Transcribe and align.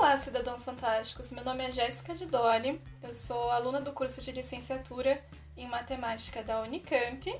Olá, 0.00 0.16
cidadãos 0.16 0.64
fantásticos. 0.64 1.30
Meu 1.30 1.44
nome 1.44 1.62
é 1.62 1.70
Jéssica 1.70 2.14
de 2.14 2.24
Dolly. 2.24 2.80
Eu 3.02 3.12
sou 3.12 3.50
aluna 3.50 3.82
do 3.82 3.92
curso 3.92 4.22
de 4.22 4.32
licenciatura 4.32 5.20
em 5.54 5.68
matemática 5.68 6.42
da 6.42 6.62
Unicamp. 6.62 7.30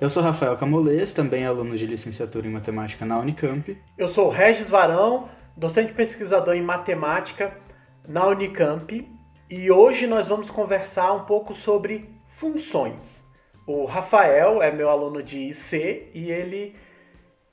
Eu 0.00 0.10
sou 0.10 0.20
Rafael 0.20 0.56
Camolês, 0.56 1.12
também 1.12 1.46
aluno 1.46 1.76
de 1.76 1.86
licenciatura 1.86 2.48
em 2.48 2.50
matemática 2.50 3.06
na 3.06 3.16
Unicamp. 3.20 3.80
Eu 3.96 4.08
sou 4.08 4.28
Regis 4.28 4.68
Varão, 4.68 5.28
docente 5.56 5.92
pesquisador 5.92 6.56
em 6.56 6.62
matemática 6.62 7.56
na 8.08 8.26
Unicamp, 8.26 9.08
e 9.48 9.70
hoje 9.70 10.08
nós 10.08 10.26
vamos 10.26 10.50
conversar 10.50 11.12
um 11.12 11.24
pouco 11.24 11.54
sobre 11.54 12.12
funções. 12.26 13.22
O 13.64 13.84
Rafael 13.84 14.60
é 14.60 14.72
meu 14.72 14.90
aluno 14.90 15.22
de 15.22 15.38
IC 15.38 16.10
e 16.12 16.28
ele 16.28 16.74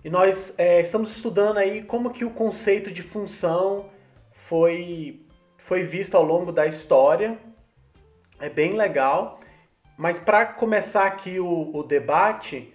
e 0.04 0.10
nós 0.10 0.56
é, 0.58 0.82
estamos 0.82 1.16
estudando 1.16 1.58
aí 1.58 1.84
como 1.84 2.10
que 2.10 2.26
o 2.26 2.32
conceito 2.32 2.92
de 2.92 3.04
função 3.04 3.96
foi, 4.38 5.26
foi 5.58 5.84
visto 5.84 6.16
ao 6.16 6.24
longo 6.24 6.52
da 6.52 6.68
história. 6.68 7.38
É 8.40 8.50
bem 8.50 8.78
legal. 8.78 9.40
Mas 9.98 10.20
para 10.20 10.46
começar 10.46 11.08
aqui 11.08 11.40
o, 11.40 11.76
o 11.76 11.82
debate, 11.82 12.72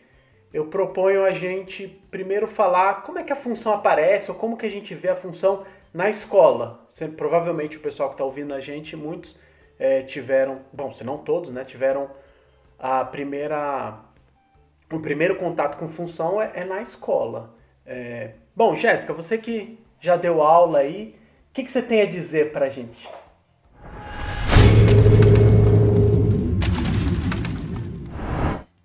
eu 0.52 0.66
proponho 0.66 1.24
a 1.24 1.30
gente 1.30 1.86
primeiro 2.10 2.48
falar 2.48 3.02
como 3.02 3.20
é 3.20 3.22
que 3.22 3.32
a 3.32 3.36
função 3.36 3.72
aparece 3.72 4.30
ou 4.30 4.36
como 4.36 4.56
que 4.56 4.66
a 4.66 4.70
gente 4.70 4.92
vê 4.92 5.08
a 5.08 5.14
função 5.14 5.64
na 5.94 6.10
escola. 6.10 6.84
Provavelmente 7.16 7.76
o 7.76 7.80
pessoal 7.80 8.08
que 8.08 8.16
está 8.16 8.24
ouvindo 8.24 8.52
a 8.52 8.60
gente, 8.60 8.96
muitos 8.96 9.38
é, 9.78 10.02
tiveram, 10.02 10.62
bom, 10.72 10.90
se 10.92 11.04
não 11.04 11.16
todos, 11.16 11.52
né, 11.52 11.64
tiveram 11.64 12.10
a 12.76 13.04
primeira, 13.04 14.00
o 14.92 14.98
primeiro 14.98 15.36
contato 15.36 15.78
com 15.78 15.86
função 15.86 16.42
é, 16.42 16.50
é 16.54 16.64
na 16.64 16.82
escola. 16.82 17.54
É, 17.86 18.32
bom, 18.54 18.74
Jéssica, 18.74 19.12
você 19.12 19.38
que 19.38 19.78
já 20.00 20.16
deu 20.16 20.42
aula 20.42 20.80
aí, 20.80 21.21
o 21.52 21.54
que, 21.54 21.64
que 21.64 21.70
você 21.70 21.82
tem 21.82 22.00
a 22.00 22.06
dizer 22.06 22.50
para 22.50 22.64
a 22.64 22.68
gente? 22.70 23.06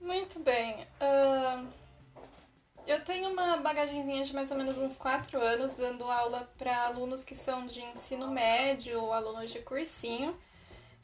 Muito 0.02 0.42
bem. 0.42 0.86
Uh, 1.00 1.66
eu 2.86 3.00
tenho 3.06 3.30
uma 3.30 3.56
bagagenzinha 3.56 4.26
de 4.26 4.34
mais 4.34 4.52
ou 4.52 4.58
menos 4.58 4.78
uns 4.78 4.98
4 4.98 5.40
anos 5.40 5.76
dando 5.76 6.04
aula 6.12 6.52
para 6.58 6.88
alunos 6.88 7.23
que 7.23 7.36
são 7.36 7.66
de 7.68 7.80
ensino 7.80 8.30
médio, 8.30 9.14
alunos 9.14 9.50
de 9.50 9.60
cursinho. 9.60 10.36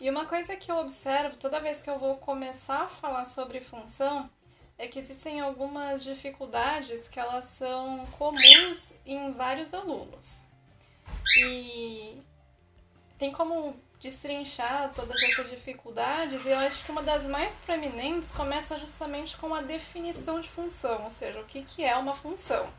E 0.02 0.10
uma 0.10 0.26
coisa 0.26 0.58
que 0.58 0.70
eu 0.70 0.76
observo 0.76 1.38
toda 1.38 1.62
vez 1.62 1.82
que 1.82 1.90
eu 1.90 1.98
vou 1.98 2.18
começar 2.18 2.82
a 2.82 2.90
falar 2.90 3.24
sobre 3.24 3.62
função 3.62 4.30
é 4.78 4.90
que 4.90 5.00
existem 5.00 5.40
algumas 5.40 6.04
dificuldades 6.04 7.08
que 7.08 7.22
elas 7.22 7.46
são 7.46 8.06
comuns 8.18 9.00
em 9.06 9.32
vários 9.32 9.74
alunos. 9.74 10.52
E 11.38 12.22
tem 13.18 13.32
como 13.32 13.76
destrinchar 14.00 14.92
todas 14.94 15.16
essas 15.24 15.50
dificuldades, 15.50 16.46
e 16.46 16.50
eu 16.50 16.58
acho 16.60 16.84
que 16.84 16.92
uma 16.92 17.02
das 17.02 17.24
mais 17.24 17.56
proeminentes 17.56 18.32
começa 18.32 18.78
justamente 18.78 19.38
com 19.38 19.56
a 19.56 19.62
definição 19.62 20.42
de 20.42 20.50
função, 20.50 21.06
ou 21.06 21.10
seja, 21.10 21.40
o 21.40 21.46
que, 21.46 21.64
que 21.64 21.84
é 21.84 21.96
uma 21.96 22.14
função. 22.14 22.70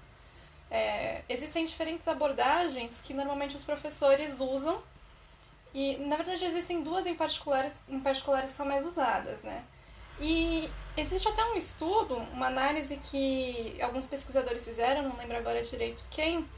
É, 0.71 1.23
existem 1.29 1.65
diferentes 1.65 2.07
abordagens 2.09 3.01
que 3.01 3.15
normalmente 3.15 3.57
os 3.57 3.65
professores 3.65 4.39
usam, 4.39 4.83
e 5.73 5.97
na 5.97 6.17
verdade 6.17 6.45
existem 6.45 6.83
duas 6.83 7.07
em 7.07 7.15
particular, 7.15 7.73
em 7.89 8.01
particular 8.01 8.45
que 8.45 8.53
são 8.53 8.67
mais 8.67 8.85
usadas, 8.85 9.43
né? 9.43 9.65
E 10.21 10.69
existe 10.97 11.27
até 11.27 11.43
um 11.47 11.57
estudo, 11.57 12.17
uma 12.17 12.47
análise 12.47 12.97
que 12.99 13.77
alguns 13.81 14.07
pesquisadores 14.07 14.65
fizeram, 14.65 15.03
não 15.09 15.17
lembro 15.17 15.37
agora 15.37 15.63
direito 15.63 16.05
quem, 16.11 16.49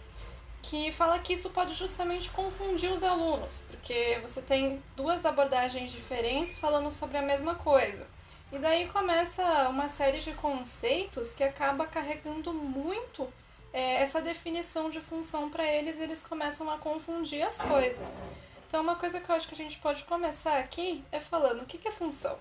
que 0.69 0.91
fala 0.91 1.19
que 1.21 1.33
isso 1.33 1.51
pode 1.51 1.75
justamente 1.75 2.29
confundir 2.31 2.91
os 2.91 3.03
alunos, 3.05 3.63
porque 3.69 4.19
você 4.21 4.43
tem 4.43 4.83
duas 4.97 5.25
abordagens 5.25 5.93
diferentes 5.93 6.59
falando 6.59 6.91
sobre 6.91 7.19
a 7.19 7.23
mesma 7.23 7.55
coisa. 7.55 8.07
E 8.53 8.59
daí 8.59 8.89
começa 8.89 9.69
uma 9.69 9.89
série 9.89 10.19
de 10.19 10.33
conceitos 10.33 11.33
que 11.33 11.45
acaba 11.45 11.87
carregando 11.87 12.53
muito 12.53 13.29
é, 13.73 14.03
essa 14.03 14.21
definição 14.21 14.91
de 14.91 15.01
função 15.01 15.51
para 15.51 15.65
eles 15.65 15.99
e 15.99 16.03
eles 16.03 16.27
começam 16.27 16.69
a 16.71 16.79
confundir 16.79 17.43
as 17.43 17.61
coisas. 17.61 18.21
Então, 18.69 18.83
uma 18.83 18.97
coisa 18.97 19.21
que 19.21 19.31
eu 19.31 19.37
acho 19.37 19.49
que 19.49 19.55
a 19.55 19.59
gente 19.59 19.79
pode 19.79 20.03
começar 20.05 20.59
aqui 20.59 21.05
é 21.13 21.21
falando 21.21 21.63
o 21.63 21.67
que, 21.67 21.79
que 21.79 21.87
é 21.87 21.93
função. 21.93 22.37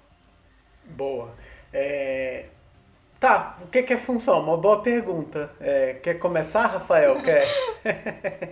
Boa. 0.84 1.36
É, 1.72 2.50
Tá, 3.20 3.58
o 3.62 3.68
que, 3.68 3.80
é 3.80 3.98
função? 3.98 4.42
Uma 4.42 4.58
boa 4.58 4.82
pergunta. 4.82 5.50
É, 5.60 5.94
quer 5.94 6.16
começar, 6.16 6.68
Rafael? 6.68 7.16
Quer? 7.22 7.48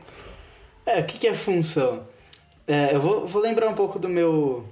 é, 0.86 1.00
o 1.00 1.06
que, 1.06 1.28
é 1.28 1.34
função? 1.34 2.08
É, 2.66 2.96
eu 2.96 3.02
vou, 3.02 3.28
vou, 3.28 3.42
lembrar 3.42 3.68
um 3.68 3.74
pouco 3.74 4.00
do 4.00 4.08
meu 4.08 4.66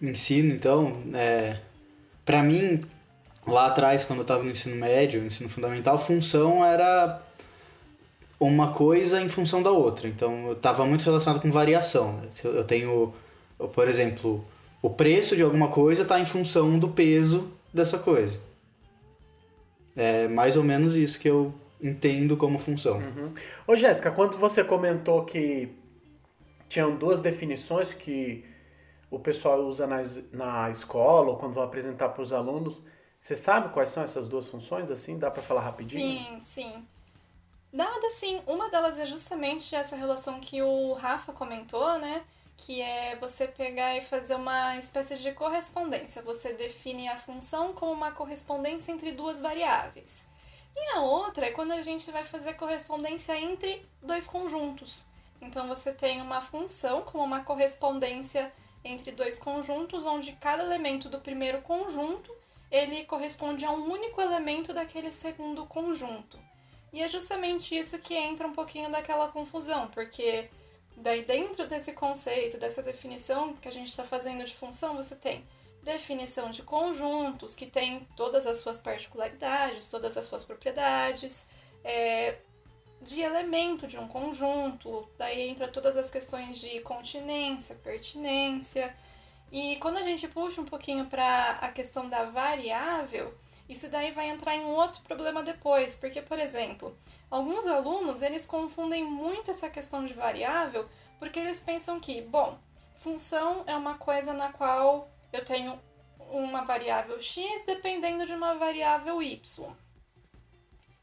ensino, 0.00 0.54
então. 0.54 1.02
É, 1.12 1.56
para 2.24 2.42
mim, 2.42 2.84
lá 3.46 3.66
atrás, 3.66 4.04
quando 4.04 4.20
eu 4.20 4.22
estava 4.22 4.42
no 4.42 4.50
ensino 4.50 4.76
médio, 4.76 5.24
ensino 5.24 5.48
fundamental, 5.48 5.98
função 5.98 6.64
era 6.64 7.20
uma 8.38 8.72
coisa 8.72 9.20
em 9.20 9.28
função 9.28 9.62
da 9.62 9.70
outra. 9.70 10.06
Então, 10.06 10.46
eu 10.46 10.52
estava 10.52 10.84
muito 10.86 11.04
relacionado 11.04 11.40
com 11.42 11.50
variação. 11.50 12.12
Né? 12.12 12.28
Eu 12.44 12.64
tenho, 12.64 13.12
por 13.74 13.88
exemplo, 13.88 14.44
o 14.80 14.88
preço 14.88 15.34
de 15.34 15.42
alguma 15.42 15.68
coisa 15.68 16.02
está 16.02 16.20
em 16.20 16.24
função 16.24 16.78
do 16.78 16.88
peso 16.88 17.50
dessa 17.72 17.98
coisa. 17.98 18.38
É 19.96 20.28
mais 20.28 20.56
ou 20.56 20.62
menos 20.62 20.94
isso 20.94 21.18
que 21.18 21.28
eu 21.28 21.54
entendo 21.82 22.36
como 22.36 22.58
função. 22.58 22.98
Uhum. 22.98 23.34
Ô 23.66 23.76
Jéssica, 23.76 24.10
quando 24.10 24.36
você 24.36 24.62
comentou 24.62 25.24
que 25.24 25.70
tinham 26.68 26.96
duas 26.96 27.22
definições 27.22 27.94
que 27.94 28.44
o 29.10 29.18
pessoal 29.18 29.60
usa 29.60 29.86
na, 29.86 30.04
na 30.32 30.70
escola 30.70 31.30
ou 31.30 31.36
quando 31.36 31.54
vão 31.54 31.62
apresentar 31.62 32.10
para 32.10 32.22
os 32.22 32.32
alunos, 32.32 32.82
você 33.20 33.36
sabe 33.36 33.72
quais 33.72 33.90
são 33.90 34.02
essas 34.02 34.28
duas 34.28 34.48
funções? 34.48 34.90
Assim, 34.90 35.18
dá 35.18 35.30
para 35.30 35.42
falar 35.42 35.62
rapidinho? 35.62 36.18
Sim, 36.18 36.40
sim. 36.40 36.84
Nada 37.72 38.10
sim. 38.10 38.40
Uma 38.46 38.70
delas 38.70 38.98
é 38.98 39.06
justamente 39.06 39.74
essa 39.74 39.96
relação 39.96 40.40
que 40.40 40.62
o 40.62 40.92
Rafa 40.92 41.32
comentou, 41.32 41.98
né? 41.98 42.22
Que 42.56 42.80
é 42.80 43.16
você 43.16 43.46
pegar 43.46 43.96
e 43.96 44.00
fazer 44.00 44.34
uma 44.34 44.76
espécie 44.78 45.16
de 45.18 45.32
correspondência. 45.32 46.22
Você 46.22 46.54
define 46.54 47.08
a 47.08 47.16
função 47.16 47.72
como 47.72 47.92
uma 47.92 48.10
correspondência 48.12 48.92
entre 48.92 49.12
duas 49.12 49.38
variáveis. 49.40 50.26
E 50.74 50.96
a 50.96 51.00
outra 51.00 51.46
é 51.46 51.52
quando 51.52 51.72
a 51.72 51.82
gente 51.82 52.10
vai 52.10 52.24
fazer 52.24 52.54
correspondência 52.54 53.38
entre 53.38 53.86
dois 54.02 54.26
conjuntos. 54.26 55.04
Então 55.40 55.68
você 55.68 55.92
tem 55.92 56.20
uma 56.20 56.40
função 56.40 57.02
como 57.02 57.24
uma 57.24 57.44
correspondência 57.44 58.52
entre 58.84 59.12
dois 59.12 59.38
conjuntos, 59.38 60.04
onde 60.04 60.32
cada 60.32 60.62
elemento 60.62 61.08
do 61.08 61.20
primeiro 61.20 61.60
conjunto 61.62 62.34
ele 62.70 63.04
corresponde 63.04 63.64
a 63.64 63.70
um 63.70 63.90
único 63.90 64.20
elemento 64.20 64.72
daquele 64.72 65.12
segundo 65.12 65.66
conjunto. 65.66 66.38
E 66.92 67.02
é 67.02 67.08
justamente 67.08 67.76
isso 67.76 67.98
que 67.98 68.14
entra 68.14 68.46
um 68.46 68.52
pouquinho 68.52 68.90
daquela 68.90 69.28
confusão, 69.28 69.88
porque 69.88 70.48
Daí, 70.96 71.24
dentro 71.24 71.66
desse 71.66 71.92
conceito, 71.92 72.58
dessa 72.58 72.82
definição 72.82 73.54
que 73.54 73.68
a 73.68 73.72
gente 73.72 73.88
está 73.88 74.02
fazendo 74.02 74.44
de 74.44 74.54
função, 74.54 74.96
você 74.96 75.14
tem 75.14 75.44
definição 75.82 76.50
de 76.50 76.62
conjuntos, 76.62 77.54
que 77.54 77.66
tem 77.66 78.08
todas 78.16 78.46
as 78.46 78.56
suas 78.56 78.80
particularidades, 78.80 79.88
todas 79.88 80.16
as 80.16 80.26
suas 80.26 80.44
propriedades, 80.44 81.46
é, 81.84 82.38
de 83.00 83.20
elemento 83.20 83.86
de 83.86 83.98
um 83.98 84.08
conjunto, 84.08 85.08
daí 85.16 85.48
entra 85.48 85.68
todas 85.68 85.96
as 85.96 86.10
questões 86.10 86.58
de 86.58 86.80
continência, 86.80 87.76
pertinência. 87.76 88.94
E 89.52 89.76
quando 89.76 89.98
a 89.98 90.02
gente 90.02 90.26
puxa 90.26 90.60
um 90.60 90.64
pouquinho 90.64 91.06
para 91.06 91.52
a 91.60 91.70
questão 91.70 92.08
da 92.08 92.24
variável, 92.24 93.32
isso 93.68 93.90
daí 93.90 94.12
vai 94.12 94.28
entrar 94.28 94.54
em 94.54 94.64
outro 94.64 95.02
problema 95.02 95.42
depois, 95.42 95.94
porque, 95.94 96.22
por 96.22 96.38
exemplo, 96.38 96.96
Alguns 97.30 97.66
alunos, 97.66 98.22
eles 98.22 98.46
confundem 98.46 99.04
muito 99.04 99.50
essa 99.50 99.68
questão 99.68 100.04
de 100.04 100.14
variável, 100.14 100.88
porque 101.18 101.38
eles 101.40 101.60
pensam 101.60 101.98
que, 101.98 102.22
bom, 102.22 102.56
função 102.98 103.64
é 103.66 103.74
uma 103.74 103.98
coisa 103.98 104.32
na 104.32 104.52
qual 104.52 105.10
eu 105.32 105.44
tenho 105.44 105.78
uma 106.30 106.64
variável 106.64 107.20
x 107.20 107.64
dependendo 107.66 108.26
de 108.26 108.32
uma 108.32 108.54
variável 108.54 109.20
y. 109.20 109.76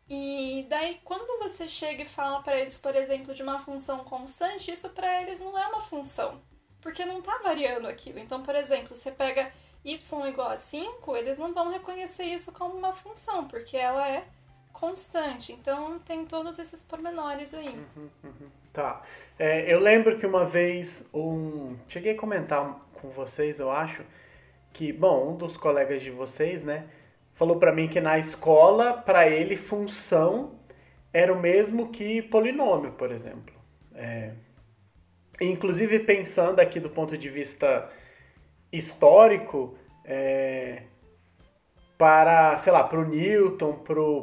E 0.09 0.65
daí, 0.69 1.01
quando 1.03 1.41
você 1.41 1.67
chega 1.67 2.03
e 2.03 2.09
fala 2.09 2.41
para 2.41 2.57
eles, 2.57 2.77
por 2.77 2.95
exemplo, 2.95 3.33
de 3.33 3.43
uma 3.43 3.59
função 3.59 4.03
constante, 4.03 4.71
isso 4.71 4.89
para 4.89 5.21
eles 5.21 5.41
não 5.41 5.57
é 5.57 5.67
uma 5.67 5.81
função, 5.81 6.41
porque 6.79 7.05
não 7.05 7.19
está 7.19 7.37
variando 7.39 7.87
aquilo. 7.87 8.19
Então, 8.19 8.43
por 8.43 8.55
exemplo, 8.55 8.95
você 8.95 9.11
pega 9.11 9.51
y 9.83 9.99
igual 10.29 10.49
a 10.49 10.57
5, 10.57 11.15
eles 11.17 11.37
não 11.37 11.53
vão 11.53 11.71
reconhecer 11.71 12.25
isso 12.25 12.53
como 12.53 12.75
uma 12.75 12.93
função, 12.93 13.47
porque 13.47 13.75
ela 13.75 14.07
é 14.07 14.23
constante. 14.71 15.51
Então 15.51 15.99
tem 15.99 16.25
todos 16.25 16.57
esses 16.59 16.81
pormenores 16.81 17.53
aí. 17.53 17.67
Uhum, 17.67 18.09
uhum. 18.23 18.49
Tá. 18.71 19.01
É, 19.37 19.71
eu 19.71 19.79
lembro 19.79 20.17
que 20.17 20.25
uma 20.25 20.45
vez 20.45 21.09
um. 21.13 21.75
Cheguei 21.87 22.13
a 22.13 22.17
comentar 22.17 22.79
com 22.93 23.09
vocês, 23.09 23.59
eu 23.59 23.69
acho, 23.69 24.03
que, 24.71 24.91
bom, 24.91 25.33
um 25.33 25.37
dos 25.37 25.57
colegas 25.57 26.01
de 26.01 26.09
vocês, 26.09 26.63
né, 26.63 26.87
falou 27.33 27.59
para 27.59 27.71
mim 27.71 27.87
que 27.87 28.01
na 28.01 28.17
escola, 28.17 28.93
para 28.93 29.27
ele, 29.27 29.55
função 29.55 30.59
era 31.11 31.31
o 31.31 31.39
mesmo 31.39 31.89
que 31.89 32.21
polinômio, 32.23 32.93
por 32.93 33.11
exemplo. 33.11 33.53
É, 33.93 34.33
Inclusive, 35.41 35.99
pensando 35.99 36.59
aqui 36.59 36.79
do 36.79 36.89
ponto 36.89 37.17
de 37.17 37.29
vista 37.29 37.89
histórico, 38.73 39.77
é, 40.03 40.83
para, 41.97 42.57
sei 42.57 42.73
lá, 42.73 42.83
para 42.83 42.99
o 42.99 43.05
Newton, 43.05 43.73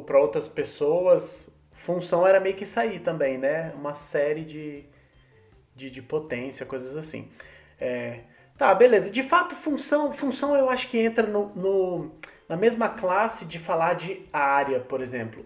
para 0.05 0.19
outras 0.19 0.47
pessoas, 0.47 1.49
função 1.71 2.27
era 2.27 2.39
meio 2.39 2.55
que 2.55 2.65
sair 2.65 2.99
também, 2.99 3.37
né? 3.37 3.73
Uma 3.75 3.95
série 3.95 4.43
de, 4.43 4.85
de, 5.75 5.89
de 5.89 6.01
potência, 6.01 6.65
coisas 6.65 6.95
assim. 6.97 7.31
É, 7.79 8.19
tá, 8.57 8.75
beleza. 8.75 9.09
De 9.09 9.23
fato, 9.23 9.55
função, 9.55 10.13
função 10.13 10.55
eu 10.55 10.69
acho 10.69 10.89
que 10.89 10.99
entra 10.99 11.25
no, 11.25 11.47
no, 11.55 12.11
na 12.47 12.57
mesma 12.57 12.89
classe 12.89 13.45
de 13.45 13.57
falar 13.57 13.95
de 13.95 14.21
área, 14.31 14.81
por 14.81 15.01
exemplo. 15.01 15.45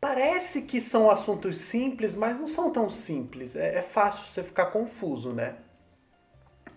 Parece 0.00 0.62
que 0.62 0.80
são 0.80 1.10
assuntos 1.10 1.56
simples, 1.58 2.14
mas 2.14 2.38
não 2.38 2.48
são 2.48 2.70
tão 2.70 2.90
simples. 2.90 3.54
É, 3.54 3.76
é 3.76 3.82
fácil 3.82 4.24
você 4.26 4.42
ficar 4.42 4.66
confuso, 4.66 5.32
né? 5.32 5.56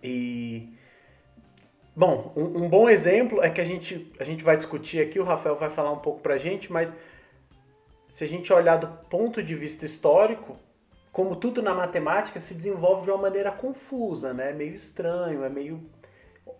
E. 0.03 0.76
Bom, 1.97 2.31
um, 2.35 2.65
um, 2.65 2.69
bom 2.69 2.87
exemplo 2.87 3.41
é 3.43 3.49
que 3.49 3.59
a 3.59 3.65
gente, 3.65 4.13
a 4.19 4.23
gente 4.23 4.43
vai 4.43 4.55
discutir 4.55 5.01
aqui, 5.01 5.19
o 5.19 5.23
Rafael 5.23 5.55
vai 5.55 5.67
falar 5.67 5.91
um 5.91 5.97
pouco 5.97 6.21
pra 6.21 6.37
gente, 6.37 6.71
mas 6.71 6.93
se 8.07 8.23
a 8.23 8.27
gente 8.27 8.53
olhar 8.53 8.77
do 8.77 8.87
ponto 9.09 9.41
de 9.41 9.55
vista 9.55 9.83
histórico, 9.83 10.55
como 11.11 11.35
tudo 11.35 11.59
na 11.59 11.73
matemática, 11.73 12.39
se 12.39 12.53
desenvolve 12.53 13.05
de 13.05 13.09
uma 13.09 13.17
maneira 13.17 13.51
confusa, 13.51 14.31
né? 14.31 14.51
É 14.51 14.53
meio 14.53 14.75
estranho, 14.75 15.43
é 15.43 15.49
meio. 15.49 15.89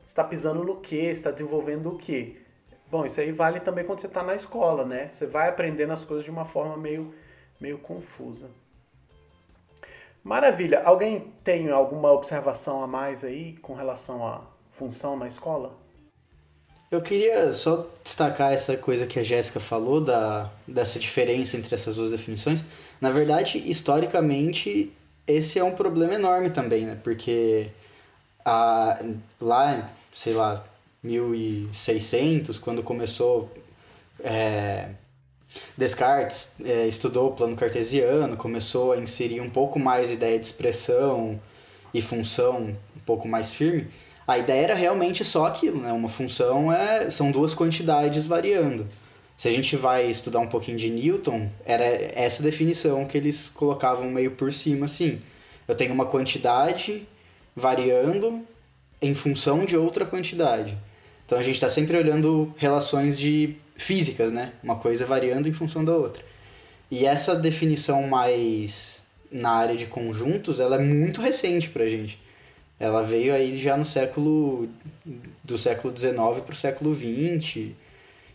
está 0.04 0.24
pisando 0.24 0.64
no 0.64 0.78
quê? 0.78 1.12
está 1.12 1.30
desenvolvendo 1.30 1.92
o 1.92 1.98
quê? 2.00 2.38
Bom, 2.90 3.06
isso 3.06 3.22
aí 3.22 3.32
vale 3.32 3.60
também 3.60 3.86
quando 3.86 4.00
você 4.00 4.08
está 4.08 4.24
na 4.24 4.34
escola, 4.34 4.86
né? 4.86 5.08
Você 5.08 5.28
vai 5.28 5.50
aprendendo 5.50 5.94
as 5.94 6.04
coisas 6.04 6.26
de 6.26 6.32
uma 6.32 6.46
forma 6.46 6.76
meio, 6.76 7.14
meio 7.62 7.78
confusa. 7.78 8.50
Maravilha. 10.24 10.82
Alguém 10.84 11.32
tem 11.44 11.70
alguma 11.70 12.12
observação 12.12 12.82
a 12.82 12.88
mais 12.88 13.24
aí 13.24 13.56
com 13.58 13.76
relação 13.76 14.26
à 14.26 14.57
função 14.78 15.18
na 15.18 15.28
escola? 15.28 15.76
Eu 16.90 17.02
queria 17.02 17.52
só 17.52 17.86
destacar 18.02 18.54
essa 18.54 18.78
coisa 18.78 19.06
que 19.06 19.20
a 19.20 19.24
Jéssica 19.24 19.60
falou, 19.60 20.00
da, 20.00 20.50
dessa 20.66 20.98
diferença 20.98 21.58
entre 21.58 21.76
essas 21.76 21.98
duas 21.98 22.12
definições. 22.12 22.64
Na 23.02 23.10
verdade, 23.10 23.62
historicamente, 23.70 24.94
esse 25.28 25.60
é 25.60 25.64
um 25.64 25.76
problema 25.76 26.14
enorme 26.14 26.50
também, 26.50 26.86
né? 26.86 26.98
Porque 27.04 27.68
a, 28.46 29.04
lá, 29.42 29.90
sei 30.14 30.34
lá, 30.34 30.66
1600, 31.04 32.58
quando 32.58 32.82
começou 32.82 33.52
é, 34.24 34.92
Descartes, 35.78 36.52
é, 36.64 36.88
estudou 36.88 37.30
o 37.30 37.34
plano 37.34 37.56
cartesiano, 37.56 38.38
começou 38.38 38.94
a 38.94 38.98
inserir 38.98 39.42
um 39.42 39.50
pouco 39.50 39.80
mais 39.80 40.10
ideia 40.12 40.40
de 40.40 40.46
expressão 40.46 41.40
e 41.94 42.02
função 42.02 42.76
um 42.96 43.00
pouco 43.06 43.28
mais 43.28 43.54
firme. 43.54 43.88
A 44.28 44.38
ideia 44.38 44.64
era 44.64 44.76
realmente 44.76 45.24
só 45.24 45.46
aquilo, 45.46 45.80
né? 45.80 45.92
Uma 45.94 46.10
função 46.10 46.72
é, 46.72 47.10
são 47.10 47.32
duas 47.32 47.54
quantidades 47.54 48.26
variando. 48.26 48.86
Se 49.38 49.48
a 49.48 49.52
gente 49.52 49.76
vai 49.78 50.10
estudar 50.10 50.40
um 50.40 50.48
pouquinho 50.48 50.78
de 50.78 50.90
Newton, 50.90 51.50
era 51.66 51.84
essa 51.84 52.44
definição 52.44 53.06
que 53.06 53.18
eles 53.18 53.50
colocavam 53.54 54.10
meio 54.10 54.32
por 54.32 54.52
cima, 54.52 54.86
assim. 54.86 55.22
Eu 55.66 55.76
tenho 55.76 55.94
uma 55.94 56.06
quantidade 56.06 57.08
variando 57.56 58.42
em 59.02 59.14
função 59.14 59.64
de 59.64 59.78
outra 59.78 60.06
quantidade. 60.06 60.78
Então 61.26 61.38
a 61.38 61.44
gente 61.44 61.56
está 61.56 61.70
sempre 61.70 61.96
olhando 61.96 62.54
relações 62.58 63.18
de 63.18 63.56
físicas, 63.76 64.32
né? 64.32 64.54
Uma 64.62 64.76
coisa 64.76 65.06
variando 65.06 65.48
em 65.48 65.54
função 65.54 65.86
da 65.86 65.94
outra. 65.94 66.24
E 66.90 67.06
essa 67.06 67.36
definição 67.36 68.04
mais 68.04 69.04
na 69.32 69.52
área 69.52 69.76
de 69.76 69.86
conjuntos, 69.86 70.60
ela 70.60 70.76
é 70.76 70.80
muito 70.80 71.22
recente 71.22 71.70
para 71.70 71.84
a 71.84 71.90
gente. 71.90 72.20
Ela 72.80 73.04
veio 73.04 73.34
aí 73.34 73.58
já 73.60 73.76
no 73.76 73.86
século 73.86 74.70
do 75.44 75.58
século 75.58 75.98
XIX 75.98 76.16
para 76.16 76.54
o 76.54 76.56
século 76.56 76.94
XX 76.94 77.72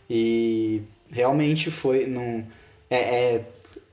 e 0.09 0.81
realmente 1.11 1.71
foi. 1.71 2.07
Não, 2.07 2.45
é, 2.89 3.35
é 3.35 3.45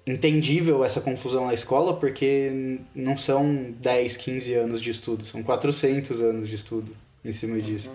entendível 0.07 0.85
essa 0.85 1.01
confusão 1.01 1.47
na 1.47 1.55
escola 1.55 1.97
porque 1.97 2.79
não 2.95 3.17
são 3.17 3.73
10, 3.79 4.17
15 4.17 4.55
anos 4.55 4.83
de 4.83 4.91
estudo, 4.91 5.25
são 5.25 5.43
400 5.43 6.21
anos 6.23 6.49
de 6.49 6.55
estudo 6.55 6.97
em 7.25 7.33
cima 7.33 7.61
disso. 7.61 7.93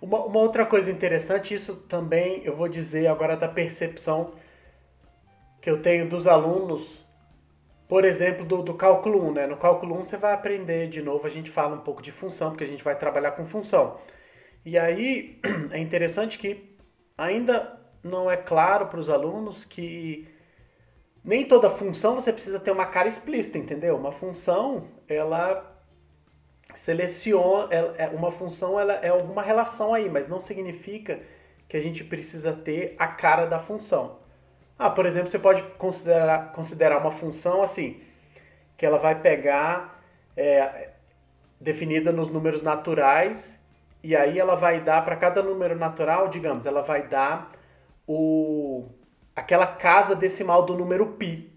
Uma, 0.00 0.24
uma 0.24 0.40
outra 0.40 0.66
coisa 0.66 0.90
interessante, 0.90 1.54
isso 1.54 1.74
também 1.88 2.42
eu 2.44 2.56
vou 2.56 2.68
dizer 2.68 3.06
agora 3.06 3.36
da 3.36 3.48
percepção 3.48 4.32
que 5.60 5.70
eu 5.70 5.80
tenho 5.80 6.08
dos 6.08 6.26
alunos, 6.26 6.98
por 7.92 8.06
exemplo, 8.06 8.46
do, 8.46 8.62
do 8.62 8.72
cálculo 8.72 9.22
1. 9.28 9.32
Né? 9.34 9.46
No 9.46 9.58
cálculo 9.58 9.94
1 10.00 10.04
você 10.04 10.16
vai 10.16 10.32
aprender 10.32 10.88
de 10.88 11.02
novo, 11.02 11.26
a 11.26 11.30
gente 11.30 11.50
fala 11.50 11.76
um 11.76 11.80
pouco 11.80 12.00
de 12.00 12.10
função, 12.10 12.48
porque 12.48 12.64
a 12.64 12.66
gente 12.66 12.82
vai 12.82 12.96
trabalhar 12.98 13.32
com 13.32 13.44
função. 13.44 13.98
E 14.64 14.78
aí 14.78 15.38
é 15.70 15.78
interessante 15.78 16.38
que 16.38 16.74
ainda 17.18 17.78
não 18.02 18.30
é 18.30 18.36
claro 18.38 18.86
para 18.86 18.98
os 18.98 19.10
alunos 19.10 19.66
que 19.66 20.26
nem 21.22 21.44
toda 21.44 21.68
função 21.68 22.14
você 22.14 22.32
precisa 22.32 22.58
ter 22.58 22.70
uma 22.70 22.86
cara 22.86 23.08
explícita, 23.08 23.58
entendeu? 23.58 23.94
Uma 23.94 24.10
função, 24.10 24.88
ela 25.06 25.78
seleciona, 26.74 27.68
é, 27.98 28.08
uma 28.08 28.32
função 28.32 28.80
ela 28.80 28.94
é 28.94 29.08
alguma 29.08 29.42
relação 29.42 29.92
aí, 29.92 30.08
mas 30.08 30.26
não 30.26 30.40
significa 30.40 31.20
que 31.68 31.76
a 31.76 31.80
gente 31.82 32.04
precisa 32.04 32.54
ter 32.54 32.96
a 32.98 33.06
cara 33.06 33.44
da 33.44 33.58
função. 33.58 34.21
Ah, 34.78 34.90
por 34.90 35.06
exemplo, 35.06 35.30
você 35.30 35.38
pode 35.38 35.62
considerar, 35.78 36.52
considerar 36.52 36.98
uma 36.98 37.10
função 37.10 37.62
assim, 37.62 38.00
que 38.76 38.84
ela 38.84 38.98
vai 38.98 39.20
pegar, 39.20 40.02
é, 40.36 40.90
definida 41.60 42.10
nos 42.10 42.30
números 42.30 42.62
naturais, 42.62 43.60
e 44.02 44.16
aí 44.16 44.38
ela 44.38 44.56
vai 44.56 44.80
dar 44.80 45.04
para 45.04 45.16
cada 45.16 45.42
número 45.42 45.76
natural, 45.76 46.28
digamos, 46.28 46.66
ela 46.66 46.82
vai 46.82 47.06
dar 47.06 47.52
o 48.06 48.88
aquela 49.34 49.66
casa 49.66 50.14
decimal 50.14 50.66
do 50.66 50.76
número 50.76 51.06
π. 51.12 51.48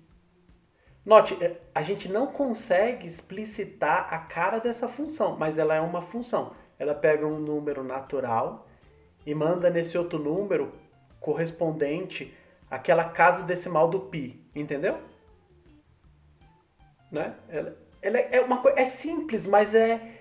Note, 1.05 1.37
é, 1.43 1.57
a 1.73 1.81
gente 1.81 2.11
não 2.11 2.27
consegue 2.27 3.05
explicitar 3.05 4.13
a 4.13 4.19
cara 4.19 4.59
dessa 4.59 4.87
função, 4.87 5.35
mas 5.37 5.57
ela 5.57 5.75
é 5.75 5.81
uma 5.81 6.01
função. 6.01 6.53
Ela 6.79 6.95
pega 6.95 7.25
um 7.27 7.39
número 7.39 7.83
natural 7.83 8.67
e 9.25 9.33
manda 9.35 9.69
nesse 9.69 9.97
outro 9.97 10.17
número 10.17 10.71
correspondente 11.19 12.35
àquela 12.69 13.05
casa 13.05 13.43
decimal 13.43 13.89
do 13.89 13.99
π, 14.01 14.41
entendeu? 14.55 14.99
Né? 17.11 17.35
Ela, 17.49 17.77
ela 18.01 18.19
é 18.19 18.41
uma 18.41 18.61
coisa 18.61 18.79
é 18.79 18.85
simples, 18.85 19.45
mas 19.45 19.73
é 19.73 20.15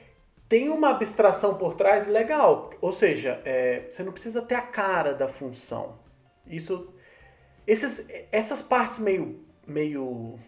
tem 0.49 0.69
uma 0.69 0.91
abstração 0.91 1.57
por 1.57 1.75
trás 1.75 2.07
legal. 2.07 2.71
Ou 2.81 2.93
seja, 2.93 3.41
é, 3.45 3.87
você 3.91 4.03
não 4.03 4.13
precisa 4.13 4.43
ter 4.43 4.55
a 4.55 4.63
cara 4.63 5.15
da 5.15 5.27
função. 5.27 5.99
Isso, 6.47 6.95
esses, 7.67 8.09
essas 8.31 8.63
partes 8.63 8.99
meio, 8.99 9.45
meio, 9.67 10.39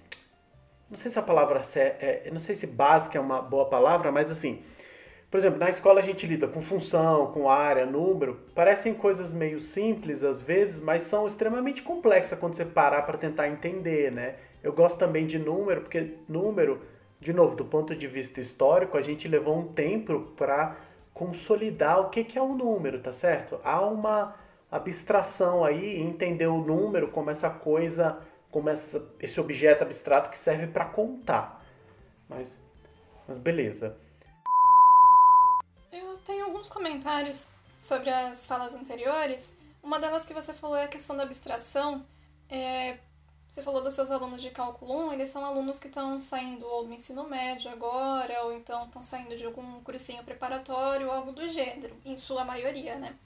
não 0.90 0.96
sei 0.96 1.10
se 1.10 1.18
a 1.18 1.22
palavra 1.22 1.60
é, 1.74 2.28
não 2.30 2.38
sei 2.38 2.54
se 2.54 2.66
básica 2.66 3.18
é 3.18 3.20
uma 3.20 3.40
boa 3.40 3.68
palavra, 3.68 4.12
mas 4.12 4.30
assim, 4.30 4.62
por 5.30 5.38
exemplo, 5.38 5.58
na 5.58 5.68
escola 5.68 6.00
a 6.00 6.04
gente 6.04 6.26
lida 6.26 6.46
com 6.46 6.60
função, 6.60 7.32
com 7.32 7.50
área, 7.50 7.84
número, 7.84 8.40
parecem 8.54 8.94
coisas 8.94 9.32
meio 9.32 9.58
simples 9.60 10.22
às 10.22 10.40
vezes, 10.40 10.80
mas 10.82 11.02
são 11.02 11.26
extremamente 11.26 11.82
complexas 11.82 12.38
quando 12.38 12.54
você 12.54 12.64
parar 12.64 13.02
para 13.02 13.18
tentar 13.18 13.48
entender, 13.48 14.12
né? 14.12 14.36
Eu 14.62 14.72
gosto 14.72 14.98
também 14.98 15.26
de 15.26 15.38
número, 15.38 15.82
porque 15.82 16.14
número, 16.28 16.80
de 17.20 17.32
novo, 17.32 17.56
do 17.56 17.64
ponto 17.64 17.94
de 17.94 18.06
vista 18.06 18.40
histórico, 18.40 18.96
a 18.96 19.02
gente 19.02 19.28
levou 19.28 19.58
um 19.58 19.68
tempo 19.68 20.32
para 20.36 20.76
consolidar 21.12 22.00
o 22.00 22.10
que, 22.10 22.38
é 22.38 22.42
um 22.42 22.54
número, 22.56 23.00
tá 23.00 23.12
certo? 23.12 23.58
Há 23.64 23.80
uma 23.80 24.34
abstração 24.70 25.64
aí, 25.64 26.00
entender 26.00 26.46
o 26.46 26.58
número 26.58 27.08
como 27.08 27.30
essa 27.30 27.50
coisa, 27.50 28.18
como 28.50 28.68
essa, 28.68 29.14
esse 29.20 29.40
objeto 29.40 29.82
abstrato 29.82 30.30
que 30.30 30.36
serve 30.36 30.66
para 30.66 30.84
contar. 30.84 31.64
Mas, 32.28 32.60
mas 33.26 33.38
beleza. 33.38 33.96
Tenho 36.26 36.46
alguns 36.46 36.68
comentários 36.68 37.50
sobre 37.80 38.10
as 38.10 38.44
falas 38.46 38.74
anteriores. 38.74 39.52
Uma 39.80 40.00
delas 40.00 40.26
que 40.26 40.34
você 40.34 40.52
falou 40.52 40.76
é 40.76 40.84
a 40.84 40.88
questão 40.88 41.16
da 41.16 41.22
abstração. 41.22 42.04
É, 42.50 42.98
você 43.46 43.62
falou 43.62 43.80
dos 43.80 43.94
seus 43.94 44.10
alunos 44.10 44.42
de 44.42 44.50
cálculo 44.50 45.06
1, 45.08 45.12
eles 45.12 45.28
são 45.28 45.44
alunos 45.44 45.78
que 45.78 45.86
estão 45.86 46.18
saindo 46.18 46.66
ou 46.66 46.84
do 46.84 46.92
ensino 46.92 47.28
médio 47.28 47.70
agora, 47.70 48.42
ou 48.42 48.52
então 48.52 48.86
estão 48.86 49.00
saindo 49.00 49.36
de 49.36 49.44
algum 49.44 49.80
cursinho 49.82 50.24
preparatório, 50.24 51.12
algo 51.12 51.30
do 51.30 51.48
gênero, 51.48 51.96
em 52.04 52.16
sua 52.16 52.44
maioria, 52.44 52.96
né? 52.96 53.16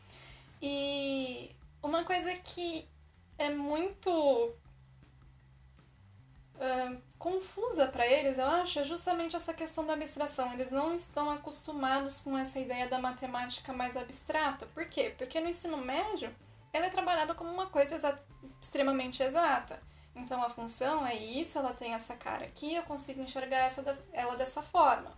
E 0.60 1.50
uma 1.82 2.04
coisa 2.04 2.34
que 2.34 2.86
é 3.38 3.48
muito 3.48 4.54
confusa 7.18 7.86
para 7.86 8.06
eles, 8.06 8.38
eu 8.38 8.46
acho, 8.46 8.80
é 8.80 8.84
justamente 8.84 9.36
essa 9.36 9.54
questão 9.54 9.86
da 9.86 9.94
abstração. 9.94 10.52
Eles 10.52 10.70
não 10.70 10.94
estão 10.94 11.30
acostumados 11.30 12.20
com 12.20 12.36
essa 12.36 12.58
ideia 12.58 12.88
da 12.88 12.98
matemática 12.98 13.72
mais 13.72 13.96
abstrata. 13.96 14.66
Por 14.66 14.86
quê? 14.86 15.14
Porque 15.16 15.40
no 15.40 15.48
ensino 15.48 15.76
médio 15.78 16.34
ela 16.72 16.86
é 16.86 16.90
trabalhada 16.90 17.34
como 17.34 17.50
uma 17.50 17.66
coisa 17.66 17.96
exa 17.96 18.18
extremamente 18.60 19.22
exata. 19.22 19.80
Então 20.14 20.42
a 20.42 20.50
função 20.50 21.06
é 21.06 21.14
isso, 21.14 21.58
ela 21.58 21.72
tem 21.72 21.94
essa 21.94 22.14
cara 22.14 22.44
aqui, 22.44 22.74
eu 22.74 22.82
consigo 22.82 23.22
enxergar 23.22 23.58
essa, 23.58 24.04
ela 24.12 24.36
dessa 24.36 24.60
forma. 24.60 25.12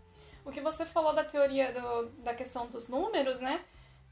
O 0.44 0.50
que 0.50 0.60
você 0.60 0.84
falou 0.84 1.14
da 1.14 1.24
teoria 1.24 1.72
do, 1.72 2.08
da 2.22 2.34
questão 2.34 2.66
dos 2.66 2.88
números, 2.88 3.40
né? 3.40 3.64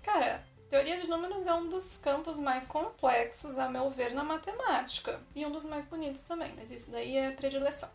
Cara, 0.02 0.42
teoria 0.70 0.96
de 0.96 1.08
números 1.08 1.46
é 1.46 1.52
um 1.52 1.68
dos 1.68 1.96
campos 1.96 2.38
mais 2.38 2.66
complexos, 2.68 3.58
a 3.58 3.68
meu 3.68 3.90
ver, 3.90 4.14
na 4.14 4.22
matemática. 4.22 5.20
E 5.34 5.44
um 5.44 5.50
dos 5.50 5.64
mais 5.64 5.84
bonitos 5.84 6.22
também, 6.22 6.54
mas 6.56 6.70
isso 6.70 6.92
daí 6.92 7.16
é 7.16 7.32
predileção. 7.32 7.90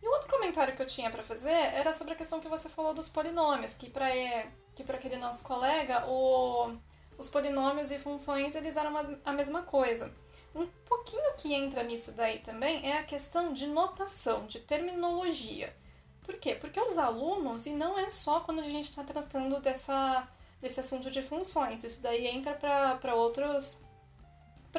E 0.00 0.06
o 0.06 0.12
outro 0.12 0.30
comentário 0.30 0.74
que 0.74 0.80
eu 0.80 0.86
tinha 0.86 1.10
para 1.10 1.22
fazer 1.22 1.50
era 1.50 1.92
sobre 1.92 2.14
a 2.14 2.16
questão 2.16 2.40
que 2.40 2.48
você 2.48 2.68
falou 2.68 2.94
dos 2.94 3.08
polinômios, 3.08 3.74
que 3.74 3.90
para 3.90 4.06
que 4.74 4.84
para 4.84 4.96
aquele 4.96 5.16
nosso 5.16 5.44
colega, 5.44 6.06
o, 6.06 6.74
os 7.18 7.28
polinômios 7.28 7.90
e 7.90 7.98
funções 7.98 8.54
eles 8.54 8.76
eram 8.76 8.92
a 9.24 9.32
mesma 9.32 9.62
coisa. 9.62 10.14
Um 10.54 10.66
pouquinho 10.86 11.34
que 11.36 11.52
entra 11.52 11.82
nisso 11.82 12.12
daí 12.12 12.38
também 12.38 12.88
é 12.88 12.98
a 12.98 13.04
questão 13.04 13.52
de 13.52 13.66
notação, 13.66 14.46
de 14.46 14.60
terminologia. 14.60 15.74
Por 16.22 16.36
quê? 16.36 16.54
Porque 16.54 16.80
os 16.80 16.96
alunos, 16.96 17.66
e 17.66 17.70
não 17.70 17.98
é 17.98 18.10
só 18.10 18.40
quando 18.40 18.60
a 18.60 18.64
gente 18.64 18.88
está 18.88 19.02
tratando 19.02 19.60
dessa, 19.60 20.26
desse 20.60 20.80
assunto 20.80 21.10
de 21.10 21.22
funções, 21.22 21.82
isso 21.84 22.02
daí 22.02 22.26
entra 22.26 22.54
para 22.54 23.14
outros, 23.14 23.80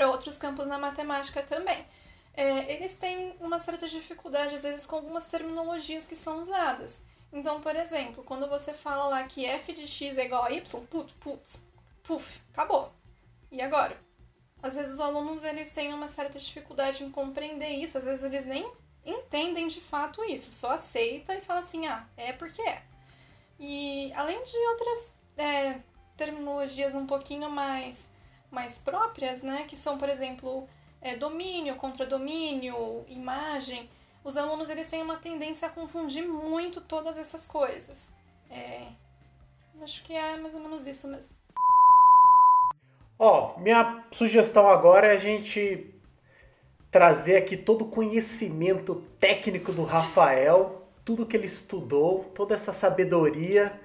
outros 0.07 0.37
campos 0.37 0.67
na 0.67 0.77
matemática 0.77 1.41
também. 1.41 1.85
É, 2.33 2.73
eles 2.73 2.95
têm 2.95 3.35
uma 3.39 3.59
certa 3.59 3.87
dificuldade, 3.87 4.55
às 4.55 4.63
vezes, 4.63 4.85
com 4.85 4.95
algumas 4.95 5.27
terminologias 5.27 6.07
que 6.07 6.15
são 6.15 6.41
usadas. 6.41 7.03
Então, 7.33 7.61
por 7.61 7.75
exemplo, 7.75 8.23
quando 8.23 8.47
você 8.47 8.73
fala 8.73 9.05
lá 9.05 9.23
que 9.23 9.45
f 9.45 9.73
de 9.73 9.87
x 9.87 10.17
é 10.17 10.25
igual 10.25 10.43
a 10.43 10.51
y, 10.51 10.85
put, 10.87 11.13
putz, 11.15 11.65
puf, 12.03 12.41
acabou. 12.53 12.91
E 13.51 13.61
agora? 13.61 13.97
Às 14.61 14.75
vezes 14.75 14.93
os 14.93 14.99
alunos 14.99 15.43
eles 15.43 15.71
têm 15.71 15.93
uma 15.93 16.07
certa 16.07 16.37
dificuldade 16.37 17.03
em 17.03 17.09
compreender 17.09 17.69
isso, 17.69 17.97
às 17.97 18.05
vezes 18.05 18.23
eles 18.23 18.45
nem 18.45 18.69
entendem 19.03 19.67
de 19.67 19.81
fato 19.81 20.23
isso, 20.25 20.51
só 20.51 20.71
aceita 20.71 21.33
e 21.33 21.41
fala 21.41 21.61
assim, 21.61 21.87
ah, 21.87 22.05
é 22.15 22.31
porque 22.31 22.61
é. 22.61 22.83
E 23.59 24.11
além 24.13 24.43
de 24.43 24.57
outras 24.69 25.15
é, 25.41 25.81
terminologias 26.15 26.95
um 26.95 27.05
pouquinho 27.05 27.49
mais, 27.49 28.11
mais 28.49 28.79
próprias, 28.79 29.43
né, 29.43 29.65
que 29.67 29.75
são, 29.75 29.97
por 29.97 30.07
exemplo, 30.07 30.67
é, 31.01 31.15
domínio, 31.15 31.75
contradomínio, 31.75 33.03
imagem, 33.07 33.89
os 34.23 34.37
alunos 34.37 34.69
eles 34.69 34.89
têm 34.89 35.01
uma 35.01 35.17
tendência 35.17 35.67
a 35.67 35.71
confundir 35.71 36.27
muito 36.27 36.79
todas 36.79 37.17
essas 37.17 37.47
coisas. 37.47 38.11
É, 38.49 38.87
acho 39.81 40.03
que 40.03 40.13
é 40.13 40.37
mais 40.37 40.53
ou 40.53 40.61
menos 40.61 40.85
isso 40.85 41.07
mesmo. 41.07 41.35
Ó, 43.17 43.55
oh, 43.55 43.59
minha 43.59 44.03
sugestão 44.11 44.67
agora 44.69 45.07
é 45.07 45.15
a 45.15 45.19
gente 45.19 45.93
trazer 46.91 47.37
aqui 47.37 47.55
todo 47.55 47.85
o 47.85 47.89
conhecimento 47.89 48.95
técnico 49.19 49.71
do 49.71 49.83
Rafael, 49.83 50.87
tudo 51.05 51.25
que 51.25 51.37
ele 51.37 51.45
estudou, 51.47 52.25
toda 52.35 52.53
essa 52.53 52.73
sabedoria 52.73 53.79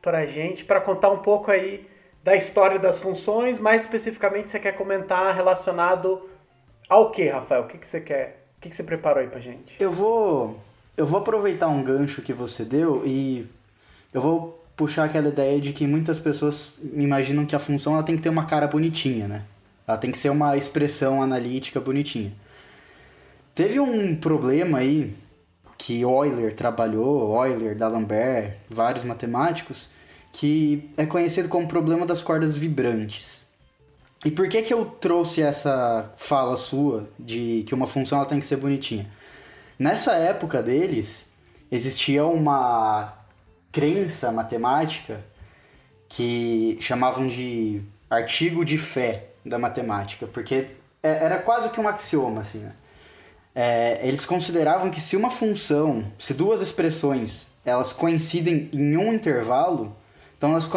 pra 0.00 0.26
gente, 0.26 0.64
para 0.64 0.80
contar 0.80 1.10
um 1.10 1.18
pouco 1.18 1.50
aí 1.50 1.86
da 2.22 2.36
história 2.36 2.78
das 2.78 2.98
funções, 3.00 3.58
mais 3.58 3.82
especificamente 3.82 4.50
você 4.50 4.58
quer 4.58 4.72
comentar 4.72 5.34
relacionado 5.34 6.28
ao 6.88 7.10
que, 7.10 7.28
Rafael? 7.28 7.62
O 7.62 7.66
que, 7.66 7.78
que 7.78 7.86
você 7.86 8.00
quer? 8.00 8.44
O 8.58 8.60
que, 8.60 8.68
que 8.68 8.76
você 8.76 8.82
preparou 8.82 9.20
aí 9.20 9.28
pra 9.28 9.40
gente? 9.40 9.76
Eu 9.78 9.90
vou. 9.90 10.58
Eu 10.96 11.06
vou 11.06 11.20
aproveitar 11.20 11.68
um 11.68 11.82
gancho 11.82 12.22
que 12.22 12.32
você 12.32 12.64
deu 12.64 13.02
e 13.06 13.46
eu 14.12 14.20
vou 14.20 14.64
puxar 14.76 15.04
aquela 15.04 15.28
ideia 15.28 15.60
de 15.60 15.72
que 15.72 15.86
muitas 15.86 16.18
pessoas 16.18 16.76
imaginam 16.92 17.46
que 17.46 17.54
a 17.54 17.58
função 17.58 17.94
ela 17.94 18.02
tem 18.02 18.16
que 18.16 18.22
ter 18.22 18.28
uma 18.28 18.46
cara 18.46 18.66
bonitinha, 18.66 19.28
né? 19.28 19.42
Ela 19.86 19.96
tem 19.96 20.10
que 20.10 20.18
ser 20.18 20.30
uma 20.30 20.56
expressão 20.56 21.22
analítica 21.22 21.80
bonitinha. 21.80 22.32
Teve 23.54 23.80
um 23.80 24.14
problema 24.14 24.78
aí 24.78 25.14
que 25.78 26.02
Euler 26.02 26.52
trabalhou, 26.54 27.32
Euler, 27.46 27.76
D'Alembert, 27.76 28.56
vários 28.68 29.04
matemáticos, 29.04 29.88
que 30.32 30.88
é 30.96 31.06
conhecido 31.06 31.48
como 31.48 31.68
problema 31.68 32.04
das 32.04 32.20
cordas 32.20 32.56
vibrantes. 32.56 33.46
E 34.24 34.30
por 34.30 34.48
que 34.48 34.62
que 34.62 34.74
eu 34.74 34.84
trouxe 34.84 35.40
essa 35.40 36.12
fala 36.16 36.56
sua 36.56 37.08
de 37.18 37.64
que 37.66 37.74
uma 37.74 37.86
função 37.86 38.18
ela 38.18 38.26
tem 38.26 38.40
que 38.40 38.46
ser 38.46 38.56
bonitinha? 38.56 39.08
Nessa 39.78 40.14
época 40.14 40.60
deles, 40.60 41.28
existia 41.70 42.26
uma 42.26 43.14
crença 43.70 44.32
matemática 44.32 45.24
que 46.08 46.76
chamavam 46.80 47.28
de 47.28 47.80
artigo 48.10 48.64
de 48.64 48.76
fé 48.76 49.28
da 49.44 49.58
matemática, 49.58 50.26
porque 50.26 50.66
é, 51.00 51.24
era 51.24 51.38
quase 51.38 51.70
que 51.70 51.80
um 51.80 51.86
axioma, 51.86 52.40
assim, 52.40 52.58
né? 52.58 52.72
É, 53.60 53.98
eles 54.06 54.24
consideravam 54.24 54.88
que 54.88 55.00
se 55.00 55.16
uma 55.16 55.30
função, 55.30 56.04
se 56.16 56.32
duas 56.32 56.62
expressões, 56.62 57.48
elas 57.64 57.92
coincidem 57.92 58.70
em 58.72 58.96
um 58.96 59.12
intervalo, 59.12 59.96
então 60.36 60.50
elas 60.50 60.70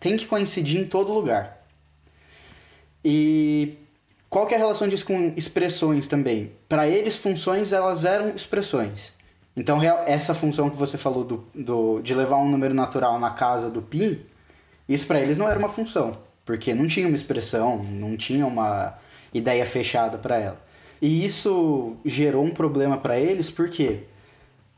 têm 0.00 0.16
que 0.16 0.26
coincidir 0.26 0.80
em 0.80 0.84
todo 0.84 1.12
lugar. 1.12 1.64
E 3.04 3.78
qual 4.28 4.44
que 4.44 4.54
é 4.54 4.56
a 4.56 4.58
relação 4.58 4.88
disso 4.88 5.04
com 5.04 5.32
expressões 5.36 6.08
também? 6.08 6.50
Para 6.68 6.88
eles, 6.88 7.14
funções 7.14 7.72
elas 7.72 8.04
eram 8.04 8.30
expressões. 8.30 9.12
Então, 9.56 9.80
essa 10.04 10.34
função 10.34 10.68
que 10.68 10.76
você 10.76 10.98
falou 10.98 11.22
do, 11.22 11.46
do, 11.54 12.00
de 12.00 12.12
levar 12.12 12.38
um 12.38 12.50
número 12.50 12.74
natural 12.74 13.20
na 13.20 13.30
casa 13.30 13.70
do 13.70 13.82
π, 13.82 14.18
isso 14.88 15.06
para 15.06 15.20
eles 15.20 15.36
não 15.36 15.48
era 15.48 15.60
uma 15.60 15.68
função, 15.68 16.18
porque 16.44 16.74
não 16.74 16.88
tinha 16.88 17.06
uma 17.06 17.14
expressão, 17.14 17.84
não 17.84 18.16
tinha 18.16 18.44
uma 18.44 18.98
ideia 19.32 19.64
fechada 19.64 20.18
para 20.18 20.36
ela. 20.36 20.69
E 21.00 21.24
isso 21.24 21.96
gerou 22.04 22.44
um 22.44 22.50
problema 22.50 22.98
para 22.98 23.18
eles, 23.18 23.50
porque 23.50 24.04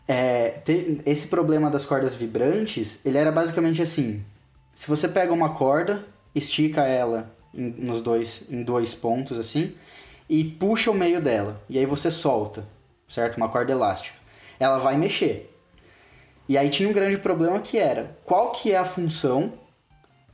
é, 0.07 0.61
esse 1.05 1.26
problema 1.29 1.71
das 1.71 1.85
cordas 1.85 2.14
vibrantes, 2.14 3.05
ele 3.05 3.19
era 3.19 3.33
basicamente 3.33 3.83
assim: 3.83 4.25
se 4.75 4.88
você 4.88 5.09
pega 5.09 5.33
uma 5.33 5.55
corda, 5.55 6.05
estica 6.35 6.83
ela 6.85 7.35
em, 7.55 7.71
nos 7.71 8.02
dois, 8.02 8.45
em 8.50 8.62
dois 8.62 8.95
pontos 8.95 9.38
assim, 9.38 9.75
e 10.29 10.45
puxa 10.45 10.91
o 10.91 10.95
meio 10.95 11.21
dela. 11.21 11.61
E 11.69 11.79
aí 11.79 11.87
você 11.87 12.11
solta, 12.11 12.64
certo? 13.09 13.37
Uma 13.37 13.49
corda 13.49 13.73
elástica. 13.73 14.17
Ela 14.61 14.79
vai 14.79 14.97
mexer. 14.97 15.52
E 16.49 16.59
aí 16.59 16.69
tinha 16.69 16.88
um 16.88 16.93
grande 16.93 17.17
problema 17.17 17.61
que 17.61 17.79
era 17.79 18.17
qual 18.25 18.52
que 18.52 18.73
é 18.73 18.76
a 18.76 18.85
função 18.85 19.55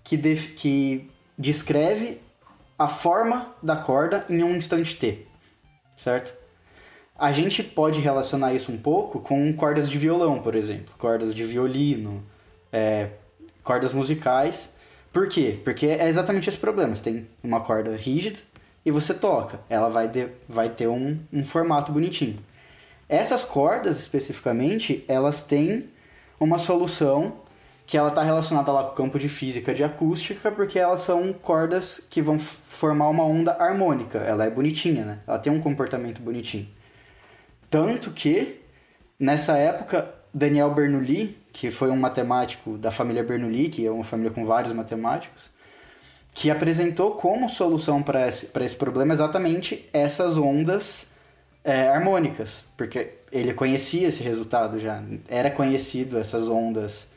que, 0.02 0.16
que 0.18 1.10
descreve 1.36 2.20
a 2.78 2.88
forma 2.88 3.54
da 3.62 3.76
corda 3.76 4.24
em 4.28 4.42
um 4.42 4.56
instante 4.56 4.96
t, 4.96 5.26
certo? 6.02 6.32
A 7.18 7.32
gente 7.32 7.62
pode 7.62 8.00
relacionar 8.00 8.54
isso 8.54 8.70
um 8.70 8.78
pouco 8.78 9.20
com 9.20 9.52
cordas 9.52 9.90
de 9.90 9.98
violão, 9.98 10.40
por 10.40 10.54
exemplo, 10.54 10.94
cordas 10.96 11.34
de 11.34 11.44
violino, 11.44 12.22
é, 12.72 13.08
cordas 13.62 13.92
musicais, 13.92 14.76
por 15.12 15.28
quê? 15.28 15.58
Porque 15.64 15.86
é 15.86 16.08
exatamente 16.08 16.48
esse 16.48 16.58
problema. 16.58 16.94
Você 16.94 17.02
tem 17.02 17.26
uma 17.42 17.60
corda 17.60 17.96
rígida 17.96 18.38
e 18.84 18.90
você 18.90 19.12
toca. 19.12 19.60
Ela 19.68 19.88
vai, 19.88 20.08
de, 20.08 20.28
vai 20.48 20.68
ter 20.68 20.86
um, 20.86 21.18
um 21.32 21.44
formato 21.44 21.90
bonitinho. 21.90 22.38
Essas 23.08 23.44
cordas, 23.44 23.98
especificamente, 23.98 25.04
elas 25.08 25.42
têm 25.42 25.88
uma 26.38 26.58
solução 26.58 27.38
que 27.88 27.96
ela 27.96 28.10
está 28.10 28.22
relacionada 28.22 28.70
lá 28.70 28.84
com 28.84 28.90
o 28.90 28.94
campo 28.94 29.18
de 29.18 29.30
física 29.30 29.74
de 29.74 29.82
acústica, 29.82 30.50
porque 30.52 30.78
elas 30.78 31.00
são 31.00 31.32
cordas 31.32 32.06
que 32.10 32.20
vão 32.20 32.38
formar 32.38 33.08
uma 33.08 33.24
onda 33.24 33.52
harmônica. 33.52 34.18
Ela 34.18 34.44
é 34.44 34.50
bonitinha, 34.50 35.06
né? 35.06 35.18
Ela 35.26 35.38
tem 35.38 35.50
um 35.50 35.58
comportamento 35.58 36.20
bonitinho. 36.20 36.68
Tanto 37.70 38.10
que, 38.10 38.60
nessa 39.18 39.56
época, 39.56 40.14
Daniel 40.34 40.70
Bernoulli, 40.74 41.38
que 41.50 41.70
foi 41.70 41.88
um 41.88 41.96
matemático 41.96 42.76
da 42.76 42.90
família 42.90 43.24
Bernoulli, 43.24 43.70
que 43.70 43.86
é 43.86 43.90
uma 43.90 44.04
família 44.04 44.32
com 44.32 44.44
vários 44.44 44.74
matemáticos, 44.74 45.44
que 46.34 46.50
apresentou 46.50 47.12
como 47.12 47.48
solução 47.48 48.02
para 48.02 48.28
esse, 48.28 48.50
esse 48.54 48.76
problema 48.76 49.14
exatamente 49.14 49.88
essas 49.94 50.36
ondas 50.36 51.10
é, 51.64 51.88
harmônicas, 51.88 52.66
porque 52.76 53.14
ele 53.32 53.54
conhecia 53.54 54.08
esse 54.08 54.22
resultado 54.22 54.78
já, 54.78 55.02
era 55.26 55.50
conhecido 55.50 56.18
essas 56.18 56.50
ondas 56.50 57.16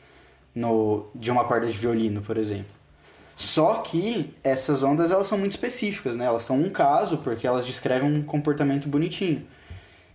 no, 0.54 1.06
de 1.14 1.30
uma 1.30 1.44
corda 1.44 1.66
de 1.66 1.76
violino, 1.76 2.22
por 2.22 2.36
exemplo. 2.36 2.72
Só 3.34 3.76
que 3.76 4.34
essas 4.44 4.82
ondas 4.82 5.10
elas 5.10 5.26
são 5.26 5.38
muito 5.38 5.52
específicas, 5.52 6.16
né? 6.16 6.24
Elas 6.26 6.44
são 6.44 6.60
um 6.60 6.70
caso 6.70 7.18
porque 7.18 7.46
elas 7.46 7.66
descrevem 7.66 8.12
um 8.12 8.22
comportamento 8.22 8.88
bonitinho. 8.88 9.46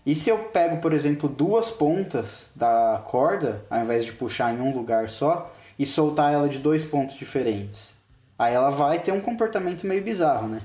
E 0.05 0.15
se 0.15 0.29
eu 0.29 0.37
pego, 0.37 0.77
por 0.77 0.93
exemplo, 0.93 1.27
duas 1.27 1.69
pontas 1.69 2.49
da 2.55 3.03
corda, 3.07 3.65
ao 3.69 3.81
invés 3.81 4.05
de 4.05 4.13
puxar 4.13 4.53
em 4.53 4.61
um 4.61 4.73
lugar 4.73 5.09
só, 5.09 5.53
e 5.77 5.85
soltar 5.85 6.33
ela 6.33 6.47
de 6.47 6.59
dois 6.59 6.85
pontos 6.85 7.17
diferentes? 7.17 7.95
Aí 8.39 8.53
ela 8.53 8.69
vai 8.69 8.99
ter 8.99 9.11
um 9.11 9.19
comportamento 9.19 9.85
meio 9.85 10.03
bizarro, 10.03 10.47
né? 10.47 10.61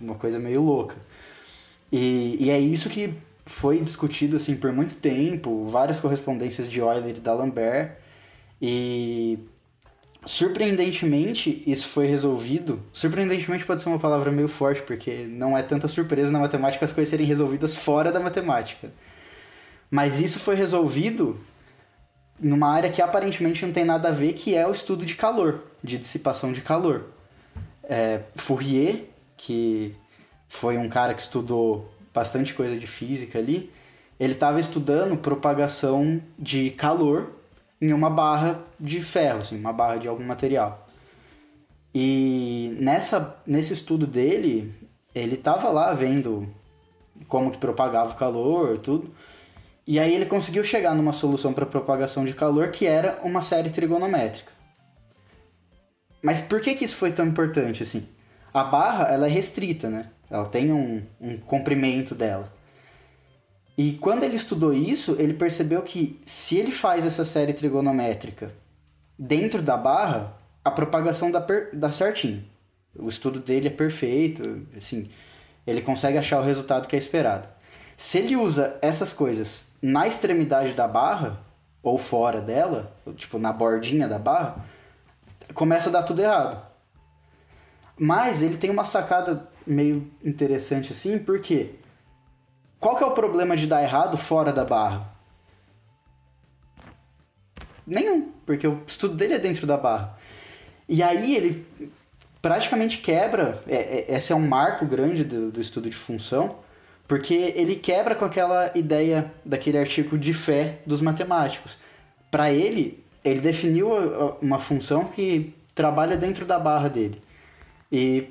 Uma 0.00 0.16
coisa 0.16 0.38
meio 0.38 0.60
louca. 0.60 0.96
E, 1.90 2.36
e 2.38 2.50
é 2.50 2.58
isso 2.58 2.90
que 2.90 3.14
foi 3.46 3.80
discutido 3.80 4.36
assim 4.36 4.56
por 4.56 4.72
muito 4.72 4.94
tempo, 4.96 5.66
várias 5.66 5.98
correspondências 6.00 6.70
de 6.70 6.80
Euler 6.80 7.16
e 7.16 7.20
d'Alembert. 7.20 7.92
E 8.64 9.40
surpreendentemente, 10.24 11.64
isso 11.66 11.88
foi 11.88 12.06
resolvido. 12.06 12.80
Surpreendentemente 12.92 13.66
pode 13.66 13.82
ser 13.82 13.88
uma 13.88 13.98
palavra 13.98 14.30
meio 14.30 14.46
forte, 14.46 14.80
porque 14.82 15.26
não 15.28 15.58
é 15.58 15.62
tanta 15.64 15.88
surpresa 15.88 16.30
na 16.30 16.38
matemática 16.38 16.84
as 16.84 16.92
coisas 16.92 17.10
serem 17.10 17.26
resolvidas 17.26 17.74
fora 17.74 18.12
da 18.12 18.20
matemática. 18.20 18.92
Mas 19.90 20.20
isso 20.20 20.38
foi 20.38 20.54
resolvido 20.54 21.40
numa 22.38 22.68
área 22.68 22.88
que 22.88 23.02
aparentemente 23.02 23.66
não 23.66 23.72
tem 23.72 23.84
nada 23.84 24.10
a 24.10 24.12
ver, 24.12 24.32
que 24.34 24.54
é 24.54 24.66
o 24.66 24.70
estudo 24.70 25.04
de 25.04 25.16
calor, 25.16 25.64
de 25.82 25.98
dissipação 25.98 26.52
de 26.52 26.60
calor. 26.60 27.06
É, 27.82 28.20
Fourier, 28.36 29.06
que 29.36 29.94
foi 30.46 30.78
um 30.78 30.88
cara 30.88 31.14
que 31.14 31.22
estudou 31.22 31.92
bastante 32.14 32.54
coisa 32.54 32.76
de 32.76 32.86
física 32.86 33.40
ali, 33.40 33.72
ele 34.20 34.34
estava 34.34 34.60
estudando 34.60 35.16
propagação 35.16 36.20
de 36.38 36.70
calor 36.70 37.41
em 37.82 37.92
uma 37.92 38.08
barra 38.08 38.60
de 38.78 39.02
ferro, 39.02 39.40
assim, 39.40 39.58
uma 39.58 39.72
barra 39.72 39.96
de 39.96 40.06
algum 40.06 40.24
material. 40.24 40.86
E 41.92 42.76
nessa, 42.80 43.36
nesse 43.44 43.72
estudo 43.72 44.06
dele, 44.06 44.72
ele 45.12 45.34
estava 45.34 45.68
lá 45.68 45.92
vendo 45.92 46.48
como 47.26 47.50
que 47.50 47.58
propagava 47.58 48.12
o 48.12 48.16
calor, 48.16 48.78
tudo. 48.78 49.12
E 49.84 49.98
aí 49.98 50.14
ele 50.14 50.26
conseguiu 50.26 50.62
chegar 50.62 50.94
numa 50.94 51.12
solução 51.12 51.52
para 51.52 51.66
propagação 51.66 52.24
de 52.24 52.34
calor 52.34 52.70
que 52.70 52.86
era 52.86 53.18
uma 53.24 53.42
série 53.42 53.68
trigonométrica. 53.68 54.52
Mas 56.22 56.40
por 56.40 56.60
que, 56.60 56.76
que 56.76 56.84
isso 56.84 56.94
foi 56.94 57.10
tão 57.10 57.26
importante 57.26 57.82
assim? 57.82 58.06
A 58.54 58.62
barra 58.62 59.12
ela 59.12 59.26
é 59.26 59.30
restrita, 59.30 59.90
né? 59.90 60.06
Ela 60.30 60.46
tem 60.46 60.72
um, 60.72 61.02
um 61.20 61.36
comprimento 61.36 62.14
dela. 62.14 62.52
E 63.76 63.92
quando 63.94 64.24
ele 64.24 64.36
estudou 64.36 64.72
isso, 64.72 65.16
ele 65.18 65.32
percebeu 65.32 65.82
que 65.82 66.20
se 66.26 66.56
ele 66.56 66.70
faz 66.70 67.06
essa 67.06 67.24
série 67.24 67.54
trigonométrica 67.54 68.52
dentro 69.18 69.62
da 69.62 69.76
barra, 69.76 70.36
a 70.64 70.70
propagação 70.70 71.30
dá, 71.30 71.40
per, 71.40 71.70
dá 71.72 71.90
certinho. 71.90 72.44
O 72.94 73.08
estudo 73.08 73.40
dele 73.40 73.68
é 73.68 73.70
perfeito, 73.70 74.66
assim, 74.76 75.08
ele 75.66 75.80
consegue 75.80 76.18
achar 76.18 76.40
o 76.40 76.44
resultado 76.44 76.86
que 76.86 76.96
é 76.96 76.98
esperado. 76.98 77.48
Se 77.96 78.18
ele 78.18 78.36
usa 78.36 78.78
essas 78.82 79.12
coisas 79.12 79.68
na 79.80 80.06
extremidade 80.06 80.74
da 80.74 80.86
barra, 80.86 81.40
ou 81.82 81.98
fora 81.98 82.40
dela, 82.40 82.94
tipo 83.16 83.38
na 83.38 83.52
bordinha 83.52 84.06
da 84.06 84.18
barra, 84.18 84.64
começa 85.54 85.88
a 85.88 85.92
dar 85.92 86.02
tudo 86.02 86.22
errado. 86.22 86.64
Mas 87.98 88.42
ele 88.42 88.56
tem 88.56 88.70
uma 88.70 88.84
sacada 88.84 89.48
meio 89.66 90.10
interessante 90.24 90.92
assim, 90.92 91.18
porque 91.18 91.74
qual 92.82 92.96
que 92.96 93.04
é 93.04 93.06
o 93.06 93.12
problema 93.12 93.56
de 93.56 93.68
dar 93.68 93.80
errado 93.80 94.18
fora 94.18 94.52
da 94.52 94.64
barra? 94.64 95.06
Nenhum, 97.86 98.32
porque 98.44 98.66
o 98.66 98.82
estudo 98.84 99.14
dele 99.14 99.34
é 99.34 99.38
dentro 99.38 99.68
da 99.68 99.76
barra. 99.76 100.18
E 100.88 101.00
aí 101.00 101.36
ele 101.36 101.64
praticamente 102.42 102.98
quebra, 102.98 103.62
é, 103.68 103.76
é, 103.76 104.16
esse 104.16 104.32
é 104.32 104.36
um 104.36 104.44
marco 104.44 104.84
grande 104.84 105.22
do, 105.22 105.52
do 105.52 105.60
estudo 105.60 105.88
de 105.88 105.96
função, 105.96 106.56
porque 107.06 107.54
ele 107.54 107.76
quebra 107.76 108.16
com 108.16 108.24
aquela 108.24 108.72
ideia 108.74 109.32
daquele 109.44 109.78
artigo 109.78 110.18
de 110.18 110.32
fé 110.32 110.80
dos 110.84 111.00
matemáticos. 111.00 111.78
Para 112.32 112.50
ele, 112.50 113.04
ele 113.24 113.38
definiu 113.40 113.90
uma 114.42 114.58
função 114.58 115.04
que 115.04 115.54
trabalha 115.72 116.16
dentro 116.16 116.44
da 116.44 116.58
barra 116.58 116.88
dele. 116.88 117.22
E 117.92 118.28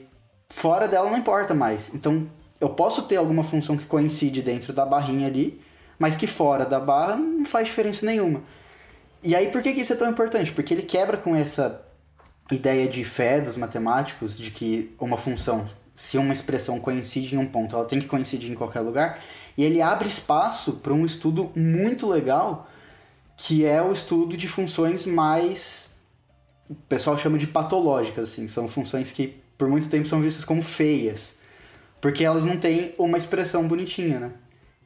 fora 0.50 0.90
dela 0.90 1.10
não 1.10 1.18
importa 1.18 1.54
mais. 1.54 1.94
Então, 1.96 2.28
eu 2.62 2.70
posso 2.70 3.04
ter 3.04 3.18
alguma 3.18 3.44
função 3.44 3.76
que 3.76 3.86
coincide 3.86 4.42
dentro 4.42 4.72
da 4.72 4.86
barrinha 4.86 5.28
ali, 5.28 5.60
mas 6.00 6.16
que 6.16 6.28
fora 6.28 6.66
da 6.66 6.80
barra 6.80 7.18
não 7.18 7.44
faz 7.44 7.68
diferença 7.68 8.06
nenhuma. 8.06 8.42
E 9.24 9.36
aí 9.36 9.52
por 9.52 9.62
que, 9.62 9.74
que 9.74 9.82
isso 9.82 9.94
é 9.94 9.96
tão 9.96 10.10
importante? 10.10 10.52
Porque 10.52 10.74
ele 10.74 10.84
quebra 10.84 11.18
com 11.18 11.36
essa 11.36 11.82
ideia 12.50 12.88
de 12.88 13.04
fé 13.04 13.42
dos 13.42 13.58
matemáticos 13.58 14.36
de 14.36 14.52
que 14.52 14.96
uma 15.00 15.18
função, 15.18 15.70
se 15.94 16.18
uma 16.18 16.34
expressão 16.34 16.80
coincide 16.80 17.36
em 17.36 17.38
um 17.38 17.46
ponto, 17.46 17.76
ela 17.76 17.86
tem 17.86 18.00
que 18.00 18.08
coincidir 18.08 18.52
em 18.52 18.56
qualquer 18.56 18.82
lugar, 18.82 19.20
e 19.58 19.64
ele 19.64 19.82
abre 19.82 20.08
espaço 20.08 20.74
para 20.74 20.94
um 20.94 21.06
estudo 21.06 21.52
muito 21.56 22.08
legal, 22.08 22.68
que 23.36 23.66
é 23.66 23.82
o 23.82 23.92
estudo 23.92 24.38
de 24.38 24.48
funções 24.48 25.06
mais 25.06 25.92
o 26.72 26.76
pessoal 26.88 27.18
chama 27.18 27.38
de 27.38 27.48
patológicas, 27.48 28.30
assim, 28.30 28.48
são 28.48 28.66
funções 28.66 29.12
que 29.12 29.36
por 29.58 29.68
muito 29.68 29.90
tempo 29.90 30.08
são 30.08 30.22
vistas 30.22 30.46
como 30.46 30.62
feias. 30.62 31.41
Porque 32.02 32.26
elas 32.26 32.44
não 32.44 32.58
têm 32.58 32.94
uma 32.98 33.18
expressão 33.18 33.68
bonitinha, 33.68 34.20
né? 34.20 34.32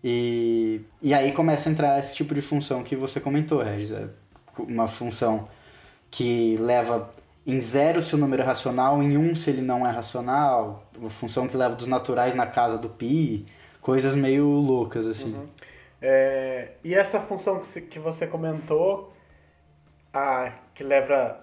E, 0.04 0.82
e 1.01 1.13
aí 1.13 1.32
começa 1.32 1.67
a 1.67 1.71
entrar 1.71 1.99
esse 1.99 2.13
tipo 2.13 2.36
de 2.36 2.41
função 2.41 2.84
que 2.84 2.95
você 2.95 3.19
comentou, 3.19 3.62
Regis. 3.63 3.91
É 3.91 4.08
uma 4.60 4.88
função 4.88 5.47
que 6.12 6.56
leva 6.58 7.10
em 7.45 7.60
zero 7.60 8.01
se 8.01 8.13
o 8.15 8.17
número 8.17 8.41
é 8.41 8.45
racional, 8.45 9.01
em 9.01 9.17
um 9.17 9.36
se 9.36 9.49
ele 9.49 9.62
não 9.62 9.86
é 9.86 9.91
racional, 9.91 10.88
uma 10.97 11.10
função 11.10 11.47
que 11.47 11.56
leva 11.56 11.75
dos 11.75 11.88
naturais 11.88 12.36
na 12.36 12.45
casa 12.45 12.78
do 12.78 12.89
pi, 12.89 13.45
coisas 13.82 14.13
meio 14.15 14.45
loucas 14.45 15.08
assim. 15.08 15.34
Uhum. 15.34 15.47
É, 16.01 16.73
e 16.84 16.93
essa 16.93 17.19
função 17.19 17.60
que, 17.60 17.82
que 17.82 17.99
você 17.99 18.28
comentou, 18.28 19.13
a, 20.13 20.51
que 20.73 20.84
leva 20.84 21.39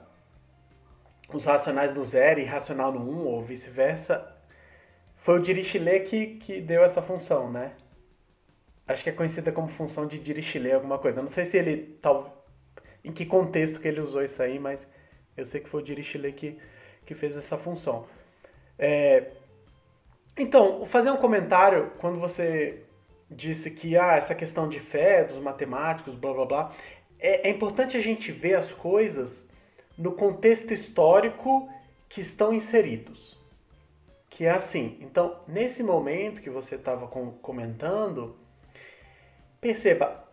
os 1.33 1.45
racionais 1.45 1.93
do 1.93 2.05
zero 2.05 2.41
e 2.41 2.45
racional 2.45 2.93
no 2.93 3.01
um, 3.01 3.27
ou 3.27 3.43
vice-versa, 3.43 4.33
foi 5.23 5.39
o 5.39 5.39
Dirichlet 5.41 6.05
que, 6.05 6.27
que 6.35 6.61
deu 6.61 6.83
essa 6.83 7.01
função, 7.01 7.49
né? 7.49 7.75
Acho 8.89 9.05
que 9.05 9.11
é 9.11 9.13
conhecida 9.13 9.53
como 9.53 9.69
função 9.69 10.05
de 10.05 10.19
Dirichlet, 10.19 10.75
alguma 10.75 10.99
coisa. 10.99 11.23
não 11.23 11.29
sei 11.29 11.45
se 11.45 11.57
ele. 11.57 11.97
Tal, 12.03 12.45
em 13.05 13.13
que 13.13 13.25
contexto 13.25 13.81
que 13.81 13.87
ele 13.87 14.01
usou 14.01 14.25
isso 14.25 14.43
aí, 14.43 14.59
mas 14.59 14.91
eu 15.37 15.45
sei 15.45 15.61
que 15.61 15.69
foi 15.69 15.81
o 15.81 15.85
Dirichlet 15.85 16.33
que, 16.33 16.59
que 17.07 17.15
fez 17.15 17.37
essa 17.37 17.57
função. 17.57 18.05
É, 18.77 19.31
então, 20.37 20.85
fazer 20.87 21.13
um 21.13 21.17
comentário, 21.17 21.93
quando 21.99 22.19
você 22.19 22.83
disse 23.31 23.71
que 23.71 23.97
ah, 23.97 24.17
essa 24.17 24.35
questão 24.35 24.69
de 24.69 24.81
fé 24.81 25.23
dos 25.23 25.39
matemáticos, 25.39 26.17
blá 26.17 26.35
blá 26.35 26.45
blá, 26.47 26.73
é, 27.21 27.49
é 27.49 27.51
importante 27.53 27.97
a 27.97 28.01
gente 28.01 28.33
ver 28.33 28.55
as 28.55 28.73
coisas 28.73 29.49
no 29.97 30.11
contexto 30.15 30.73
histórico 30.73 31.71
que 32.09 32.21
estão 32.21 32.53
inseridos 32.53 33.41
que 34.33 34.47
é 34.47 34.51
assim. 34.51 34.97
Então, 35.03 35.37
nesse 35.47 35.83
momento 35.83 36.41
que 36.41 36.49
você 36.49 36.77
estava 36.77 37.07
comentando, 37.07 38.35
perceba, 39.61 40.25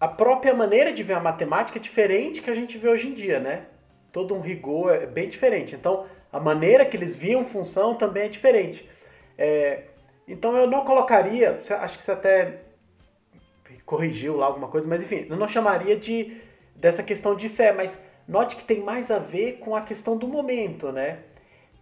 a 0.00 0.08
própria 0.08 0.54
maneira 0.54 0.90
de 0.90 1.02
ver 1.02 1.12
a 1.12 1.20
matemática 1.20 1.78
é 1.78 1.82
diferente 1.82 2.40
que 2.40 2.48
a 2.48 2.54
gente 2.54 2.78
vê 2.78 2.88
hoje 2.88 3.08
em 3.08 3.14
dia, 3.14 3.38
né? 3.38 3.66
Todo 4.10 4.34
um 4.34 4.40
rigor 4.40 4.94
é 4.94 5.04
bem 5.04 5.28
diferente. 5.28 5.74
Então, 5.74 6.06
a 6.32 6.40
maneira 6.40 6.86
que 6.86 6.96
eles 6.96 7.14
viam 7.14 7.44
função 7.44 7.94
também 7.94 8.22
é 8.22 8.28
diferente. 8.28 8.88
É, 9.36 9.82
então, 10.26 10.56
eu 10.56 10.66
não 10.66 10.82
colocaria, 10.86 11.60
acho 11.78 11.98
que 11.98 12.02
você 12.02 12.12
até 12.12 12.62
corrigiu 13.84 14.34
lá 14.34 14.46
alguma 14.46 14.68
coisa, 14.68 14.88
mas 14.88 15.02
enfim, 15.02 15.26
eu 15.28 15.36
não 15.36 15.46
chamaria 15.46 15.94
de 15.94 16.40
dessa 16.74 17.02
questão 17.02 17.36
de 17.36 17.50
fé, 17.50 17.70
mas 17.70 18.02
note 18.26 18.56
que 18.56 18.64
tem 18.64 18.80
mais 18.80 19.10
a 19.10 19.18
ver 19.18 19.58
com 19.58 19.76
a 19.76 19.82
questão 19.82 20.16
do 20.16 20.26
momento, 20.26 20.90
né? 20.90 21.18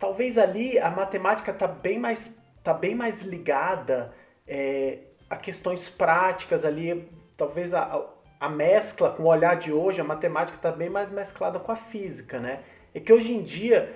Talvez 0.00 0.36
ali 0.36 0.78
a 0.80 0.90
matemática 0.90 1.52
está 1.52 1.68
bem 1.68 2.00
mais 2.00 2.36
tá 2.64 2.74
bem 2.74 2.94
mais 2.94 3.22
ligada 3.22 4.12
é, 4.48 4.98
a 5.30 5.36
questões 5.36 5.88
práticas 5.88 6.64
ali, 6.64 7.08
talvez 7.36 7.72
a, 7.72 8.04
a 8.40 8.48
mescla 8.48 9.10
com 9.10 9.22
o 9.22 9.26
olhar 9.26 9.54
de 9.54 9.72
hoje, 9.72 10.00
a 10.00 10.04
matemática 10.04 10.56
está 10.56 10.72
bem 10.72 10.90
mais 10.90 11.08
mesclada 11.08 11.60
com 11.60 11.70
a 11.70 11.76
física, 11.76 12.40
né? 12.40 12.64
É 12.92 12.98
que 12.98 13.12
hoje 13.12 13.32
em 13.32 13.44
dia 13.44 13.94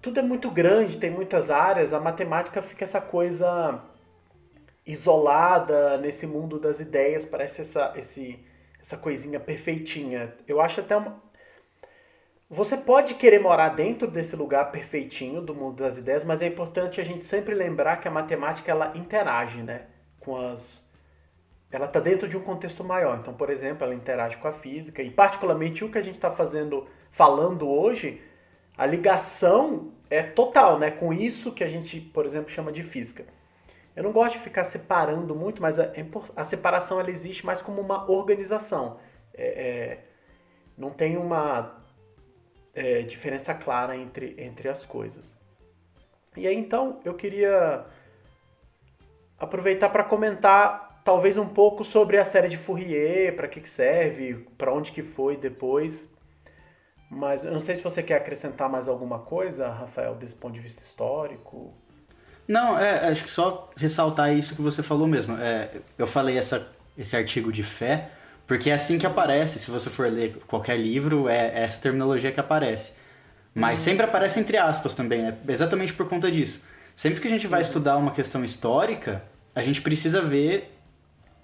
tudo 0.00 0.18
é 0.18 0.22
muito 0.22 0.50
grande, 0.50 0.96
tem 0.96 1.10
muitas 1.10 1.50
áreas, 1.50 1.92
a 1.92 2.00
matemática 2.00 2.62
fica 2.62 2.84
essa 2.84 3.00
coisa 3.00 3.82
isolada 4.86 5.98
nesse 5.98 6.26
mundo 6.26 6.58
das 6.58 6.80
ideias, 6.80 7.24
parece 7.24 7.60
essa, 7.60 7.92
esse, 7.96 8.38
essa 8.80 8.96
coisinha 8.96 9.38
perfeitinha. 9.38 10.34
Eu 10.46 10.60
acho 10.60 10.80
até 10.80 10.96
uma, 10.96 11.20
você 12.48 12.76
pode 12.76 13.14
querer 13.14 13.40
morar 13.40 13.70
dentro 13.70 14.08
desse 14.08 14.36
lugar 14.36 14.70
perfeitinho 14.70 15.40
do 15.40 15.54
mundo 15.54 15.82
das 15.82 15.98
ideias, 15.98 16.24
mas 16.24 16.42
é 16.42 16.46
importante 16.46 17.00
a 17.00 17.04
gente 17.04 17.24
sempre 17.24 17.54
lembrar 17.54 17.96
que 17.96 18.06
a 18.06 18.10
matemática 18.10 18.70
ela 18.70 18.92
interage, 18.94 19.62
né, 19.62 19.86
com 20.20 20.36
as 20.36 20.84
ela 21.72 21.86
está 21.86 21.98
dentro 21.98 22.28
de 22.28 22.36
um 22.36 22.42
contexto 22.42 22.82
maior. 22.84 23.18
Então, 23.18 23.34
por 23.34 23.50
exemplo, 23.50 23.84
ela 23.84 23.94
interage 23.94 24.36
com 24.36 24.48
a 24.48 24.52
física 24.52 25.02
e 25.02 25.10
particularmente 25.10 25.84
o 25.84 25.90
que 25.90 25.98
a 25.98 26.02
gente 26.02 26.14
está 26.14 26.30
fazendo, 26.30 26.86
falando 27.10 27.68
hoje, 27.68 28.22
a 28.78 28.86
ligação 28.86 29.92
é 30.08 30.22
total, 30.22 30.78
né, 30.78 30.90
com 30.90 31.12
isso 31.12 31.52
que 31.52 31.64
a 31.64 31.68
gente, 31.68 32.00
por 32.00 32.24
exemplo, 32.24 32.48
chama 32.48 32.70
de 32.70 32.82
física. 32.82 33.24
Eu 33.94 34.04
não 34.04 34.12
gosto 34.12 34.36
de 34.36 34.44
ficar 34.44 34.64
separando 34.64 35.34
muito, 35.34 35.60
mas 35.60 35.80
a, 35.80 35.90
a 36.36 36.44
separação 36.44 37.00
ela 37.00 37.10
existe 37.10 37.44
mais 37.44 37.60
como 37.60 37.80
uma 37.80 38.10
organização. 38.10 38.98
É, 39.34 39.46
é, 39.46 39.98
não 40.78 40.90
tem 40.90 41.16
uma 41.16 41.85
é, 42.76 43.02
diferença 43.02 43.54
clara 43.54 43.96
entre, 43.96 44.36
entre 44.38 44.68
as 44.68 44.84
coisas. 44.86 45.34
E 46.36 46.46
aí 46.46 46.54
então 46.54 47.00
eu 47.04 47.14
queria 47.14 47.84
aproveitar 49.38 49.88
para 49.88 50.04
comentar 50.04 51.00
talvez 51.02 51.36
um 51.38 51.48
pouco 51.48 51.84
sobre 51.84 52.18
a 52.18 52.24
série 52.24 52.48
de 52.48 52.56
Fourier, 52.56 53.34
para 53.34 53.48
que, 53.48 53.60
que 53.60 53.70
serve, 53.70 54.46
para 54.58 54.72
onde 54.72 54.92
que 54.92 55.02
foi 55.02 55.36
depois. 55.36 56.08
Mas 57.10 57.44
eu 57.44 57.52
não 57.52 57.60
sei 57.60 57.76
se 57.76 57.82
você 57.82 58.02
quer 58.02 58.16
acrescentar 58.16 58.68
mais 58.68 58.88
alguma 58.88 59.20
coisa, 59.20 59.68
Rafael, 59.68 60.16
desse 60.16 60.34
ponto 60.34 60.54
de 60.54 60.60
vista 60.60 60.82
histórico. 60.82 61.72
Não, 62.48 62.78
é, 62.78 63.08
acho 63.08 63.24
que 63.24 63.30
só 63.30 63.70
ressaltar 63.76 64.36
isso 64.36 64.54
que 64.54 64.62
você 64.62 64.82
falou 64.82 65.06
mesmo. 65.06 65.36
É, 65.38 65.70
eu 65.96 66.06
falei 66.06 66.38
essa, 66.38 66.72
esse 66.98 67.16
artigo 67.16 67.52
de 67.52 67.62
fé, 67.62 68.10
porque 68.46 68.70
é 68.70 68.74
assim 68.74 68.98
que 68.98 69.06
aparece, 69.06 69.58
se 69.58 69.70
você 69.70 69.90
for 69.90 70.10
ler 70.10 70.38
qualquer 70.46 70.78
livro, 70.78 71.28
é, 71.28 71.48
é 71.48 71.64
essa 71.64 71.80
terminologia 71.80 72.30
que 72.30 72.38
aparece. 72.38 72.92
Mas 73.54 73.80
uhum. 73.80 73.84
sempre 73.84 74.04
aparece 74.04 74.38
entre 74.38 74.56
aspas 74.56 74.94
também, 74.94 75.22
né? 75.22 75.34
Exatamente 75.48 75.92
por 75.92 76.08
conta 76.08 76.30
disso. 76.30 76.60
Sempre 76.94 77.20
que 77.20 77.26
a 77.26 77.30
gente 77.30 77.46
vai 77.46 77.60
uhum. 77.60 77.66
estudar 77.66 77.96
uma 77.96 78.12
questão 78.12 78.44
histórica, 78.44 79.22
a 79.54 79.62
gente 79.62 79.82
precisa 79.82 80.22
ver 80.22 80.72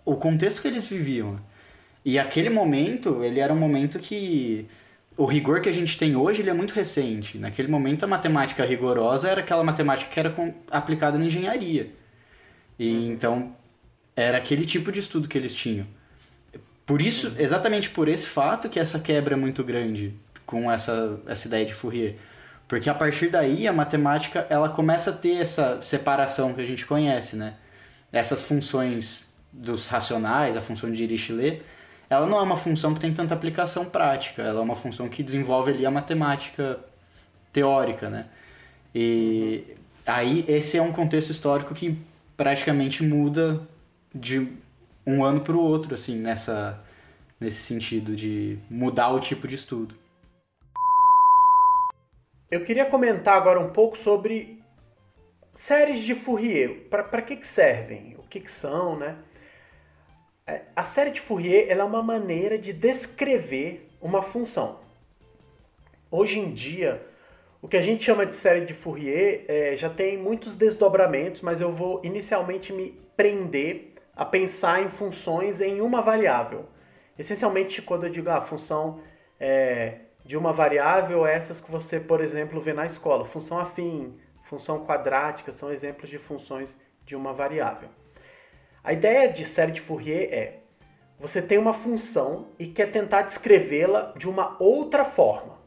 o 0.05 0.15
contexto 0.17 0.62
que 0.62 0.69
eles 0.69 0.87
viviam. 0.87 1.41
E 2.05 2.19
aquele 2.19 2.51
momento, 2.51 3.23
ele 3.25 3.41
era 3.41 3.53
um 3.53 3.57
momento 3.57 3.99
que 3.99 4.67
o 5.17 5.25
rigor 5.25 5.61
que 5.61 5.69
a 5.69 5.73
gente 5.73 5.99
tem 5.99 6.17
hoje 6.17 6.43
ele 6.43 6.51
é 6.51 6.55
muito 6.55 6.75
recente. 6.75 7.38
Naquele 7.38 7.69
momento, 7.69 8.05
a 8.05 8.09
matemática 8.09 8.65
rigorosa 8.65 9.29
era 9.29 9.41
aquela 9.41 9.65
matemática 9.65 10.11
que 10.11 10.21
era 10.21 10.35
aplicada 10.71 11.19
na 11.19 11.25
engenharia. 11.25 11.91
E 12.79 12.88
uhum. 12.88 13.12
então, 13.12 13.57
era 14.15 14.38
aquele 14.38 14.65
tipo 14.65 14.93
de 14.93 15.01
estudo 15.01 15.29
que 15.29 15.37
eles 15.37 15.55
tinham. 15.55 15.87
Por 16.85 17.01
isso, 17.01 17.29
uhum. 17.29 17.35
exatamente 17.38 17.90
por 17.90 18.09
esse 18.09 18.27
fato 18.27 18.68
que 18.68 18.79
essa 18.79 18.99
quebra 18.99 19.35
é 19.35 19.37
muito 19.37 19.62
grande 19.62 20.14
com 20.45 20.71
essa, 20.71 21.18
essa 21.27 21.47
ideia 21.47 21.64
de 21.64 21.75
Fourier. 21.75 22.16
Porque 22.66 22.88
a 22.88 22.95
partir 22.95 23.29
daí, 23.29 23.68
a 23.68 23.73
matemática 23.73 24.47
ela 24.49 24.68
começa 24.68 25.11
a 25.11 25.12
ter 25.12 25.37
essa 25.37 25.81
separação 25.83 26.55
que 26.55 26.61
a 26.61 26.66
gente 26.66 26.87
conhece, 26.87 27.37
né? 27.37 27.55
Essas 28.11 28.42
funções 28.42 29.27
dos 29.53 29.87
racionais, 29.87 30.57
a 30.57 30.61
função 30.61 30.90
de 30.90 30.97
Dirichlet, 30.97 31.62
ela 32.09 32.27
não 32.27 32.38
é 32.38 32.42
uma 32.42 32.57
função 32.57 32.95
que 32.95 33.01
tem 33.01 33.12
tanta 33.12 33.35
aplicação 33.35 33.85
prática, 33.85 34.42
ela 34.42 34.61
é 34.61 34.62
uma 34.62 34.77
função 34.77 35.09
que 35.09 35.23
desenvolve 35.23 35.71
ali 35.71 35.87
a 35.87 35.90
matemática 35.90 36.79
teórica, 37.53 38.09
né? 38.09 38.27
E 38.95 39.64
aí 40.07 40.45
esse 40.49 40.77
é 40.77 40.83
um 40.83 40.92
contexto 40.92 41.31
histórico 41.31 41.75
que 41.75 41.99
praticamente 42.37 43.03
muda 43.03 43.61
de 44.14 44.49
um 45.07 45.25
ano 45.25 45.41
para 45.41 45.55
o 45.55 45.61
outro, 45.61 45.95
assim, 45.95 46.17
nessa, 46.19 46.83
nesse 47.38 47.62
sentido 47.62 48.15
de 48.15 48.59
mudar 48.71 49.11
o 49.11 49.21
tipo 49.21 49.49
de 49.49 49.55
estudo. 49.55 49.95
Eu 52.51 52.65
queria 52.65 52.85
comentar 52.85 53.37
agora 53.37 53.59
um 53.59 53.71
pouco 53.71 53.97
sobre 53.97 54.62
séries 55.55 56.01
de 56.01 56.15
Fourier. 56.15 56.88
Para 56.88 57.23
que, 57.23 57.37
que 57.37 57.47
servem? 57.47 58.15
O 58.19 58.23
que, 58.23 58.41
que 58.41 58.51
são, 58.51 58.99
né? 58.99 59.17
É, 60.47 60.62
a 60.75 60.85
série 60.85 61.11
de 61.11 61.21
Fourier 61.21 61.71
é 61.71 61.85
uma 61.85 62.03
maneira 62.03 62.59
de 62.59 62.73
descrever 62.73 63.88
uma 64.01 64.23
função. 64.23 64.81
Hoje 66.11 66.41
em 66.41 66.53
dia, 66.53 67.03
o 67.62 67.69
que 67.69 67.77
a 67.77 67.81
gente 67.81 68.05
chama 68.05 68.27
de 68.27 68.37
série 68.37 68.67
de 68.67 68.75
Fourier 68.75 69.45
é, 69.49 69.77
já 69.77 69.88
tem 69.88 70.19
muitos 70.19 70.57
desdobramentos, 70.57 71.41
mas 71.41 71.61
eu 71.61 71.73
vou 71.73 72.01
inicialmente 72.05 72.73
me 72.73 73.01
prender 73.17 73.91
a 74.22 74.24
pensar 74.24 74.80
em 74.80 74.88
funções 74.88 75.61
em 75.61 75.80
uma 75.80 76.00
variável. 76.00 76.66
Essencialmente, 77.18 77.82
quando 77.82 78.04
eu 78.04 78.11
digo 78.11 78.30
a 78.30 78.37
ah, 78.37 78.40
função 78.40 79.00
é, 79.38 79.96
de 80.24 80.37
uma 80.37 80.52
variável, 80.52 81.26
é 81.26 81.35
essas 81.35 81.61
que 81.61 81.68
você, 81.68 81.98
por 81.98 82.20
exemplo, 82.20 82.61
vê 82.61 82.72
na 82.72 82.87
escola. 82.87 83.24
Função 83.24 83.58
afim, 83.58 84.16
função 84.44 84.87
quadrática, 84.87 85.50
são 85.50 85.72
exemplos 85.72 86.08
de 86.08 86.18
funções 86.18 86.76
de 87.04 87.16
uma 87.16 87.32
variável. 87.32 87.88
A 88.85 88.92
ideia 88.92 89.28
de 89.28 89.44
série 89.44 89.72
de 89.72 89.80
Fourier 89.80 90.32
é 90.32 90.58
você 91.18 91.42
tem 91.42 91.58
uma 91.58 91.74
função 91.74 92.48
e 92.61 92.66
quer 92.68 92.92
tentar 92.92 93.22
descrevê-la 93.22 94.14
de 94.16 94.28
uma 94.28 94.56
outra 94.62 95.04
forma. 95.04 95.58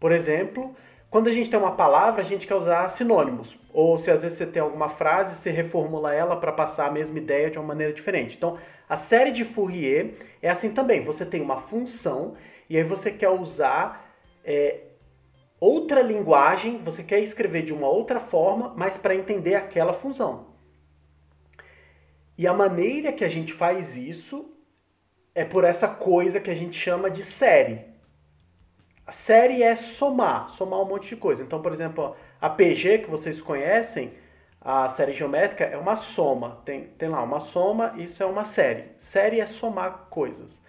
Por 0.00 0.10
exemplo, 0.10 0.74
quando 1.14 1.28
a 1.28 1.30
gente 1.30 1.48
tem 1.48 1.56
uma 1.56 1.70
palavra, 1.70 2.22
a 2.22 2.24
gente 2.24 2.44
quer 2.44 2.56
usar 2.56 2.88
sinônimos. 2.88 3.56
Ou 3.72 3.96
se 3.96 4.10
às 4.10 4.22
vezes 4.22 4.36
você 4.36 4.46
tem 4.46 4.60
alguma 4.60 4.88
frase, 4.88 5.36
você 5.36 5.48
reformula 5.48 6.12
ela 6.12 6.34
para 6.34 6.50
passar 6.50 6.88
a 6.88 6.90
mesma 6.90 7.16
ideia 7.18 7.48
de 7.48 7.56
uma 7.56 7.68
maneira 7.68 7.92
diferente. 7.92 8.36
Então, 8.36 8.58
a 8.88 8.96
série 8.96 9.30
de 9.30 9.44
Fourier 9.44 10.14
é 10.42 10.50
assim 10.50 10.74
também. 10.74 11.04
Você 11.04 11.24
tem 11.24 11.40
uma 11.40 11.56
função 11.56 12.34
e 12.68 12.76
aí 12.76 12.82
você 12.82 13.12
quer 13.12 13.28
usar 13.28 14.12
é, 14.44 14.86
outra 15.60 16.02
linguagem, 16.02 16.78
você 16.78 17.04
quer 17.04 17.20
escrever 17.20 17.62
de 17.62 17.72
uma 17.72 17.86
outra 17.86 18.18
forma, 18.18 18.74
mas 18.76 18.96
para 18.96 19.14
entender 19.14 19.54
aquela 19.54 19.92
função. 19.92 20.48
E 22.36 22.44
a 22.44 22.52
maneira 22.52 23.12
que 23.12 23.24
a 23.24 23.28
gente 23.28 23.52
faz 23.52 23.96
isso 23.96 24.52
é 25.32 25.44
por 25.44 25.62
essa 25.62 25.86
coisa 25.86 26.40
que 26.40 26.50
a 26.50 26.56
gente 26.56 26.76
chama 26.76 27.08
de 27.08 27.22
série. 27.22 27.93
A 29.06 29.12
série 29.12 29.62
é 29.62 29.76
somar, 29.76 30.48
somar 30.48 30.80
um 30.80 30.86
monte 30.86 31.08
de 31.08 31.16
coisa. 31.16 31.42
Então, 31.42 31.60
por 31.60 31.72
exemplo, 31.72 32.16
a 32.40 32.48
PG 32.48 32.98
que 32.98 33.10
vocês 33.10 33.40
conhecem, 33.40 34.12
a 34.60 34.88
série 34.88 35.12
geométrica 35.12 35.64
é 35.64 35.76
uma 35.76 35.96
soma. 35.96 36.62
Tem, 36.64 36.84
tem 36.98 37.08
lá 37.08 37.22
uma 37.22 37.40
soma, 37.40 37.94
isso 37.96 38.22
é 38.22 38.26
uma 38.26 38.44
série. 38.44 38.92
Série 38.96 39.40
é 39.40 39.46
somar 39.46 40.06
coisas. 40.10 40.62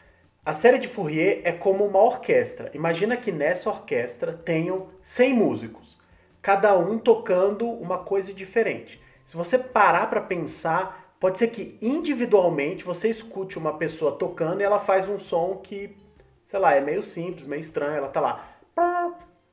A 0.46 0.54
série 0.54 0.78
de 0.78 0.88
Fourier 0.88 1.42
é 1.44 1.52
como 1.52 1.86
uma 1.86 2.00
orquestra. 2.00 2.70
Imagina 2.74 3.18
que 3.18 3.32
nessa 3.32 3.70
orquestra 3.70 4.34
tenham 4.34 4.90
100 5.02 5.34
músicos, 5.34 5.98
cada 6.42 6.78
um 6.78 7.00
tocando 7.00 7.68
uma 7.68 8.00
coisa 8.00 8.34
diferente. 8.34 9.02
Se 9.26 9.36
você 9.36 9.58
parar 9.58 10.10
para 10.10 10.22
pensar 10.22 11.06
Pode 11.20 11.40
ser 11.40 11.48
que 11.48 11.78
individualmente 11.82 12.84
você 12.84 13.10
escute 13.10 13.58
uma 13.58 13.78
pessoa 13.78 14.12
tocando 14.12 14.62
e 14.62 14.64
ela 14.64 14.80
faz 14.80 15.08
um 15.08 15.20
som 15.20 15.56
que, 15.56 15.98
sei 16.46 16.60
lá, 16.60 16.76
é 16.76 16.80
meio 16.80 17.04
simples, 17.04 17.46
meio 17.46 17.60
estranho. 17.60 17.98
Ela 17.98 18.08
tá 18.08 18.22
lá, 18.22 18.48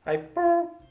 aí, 0.05 0.23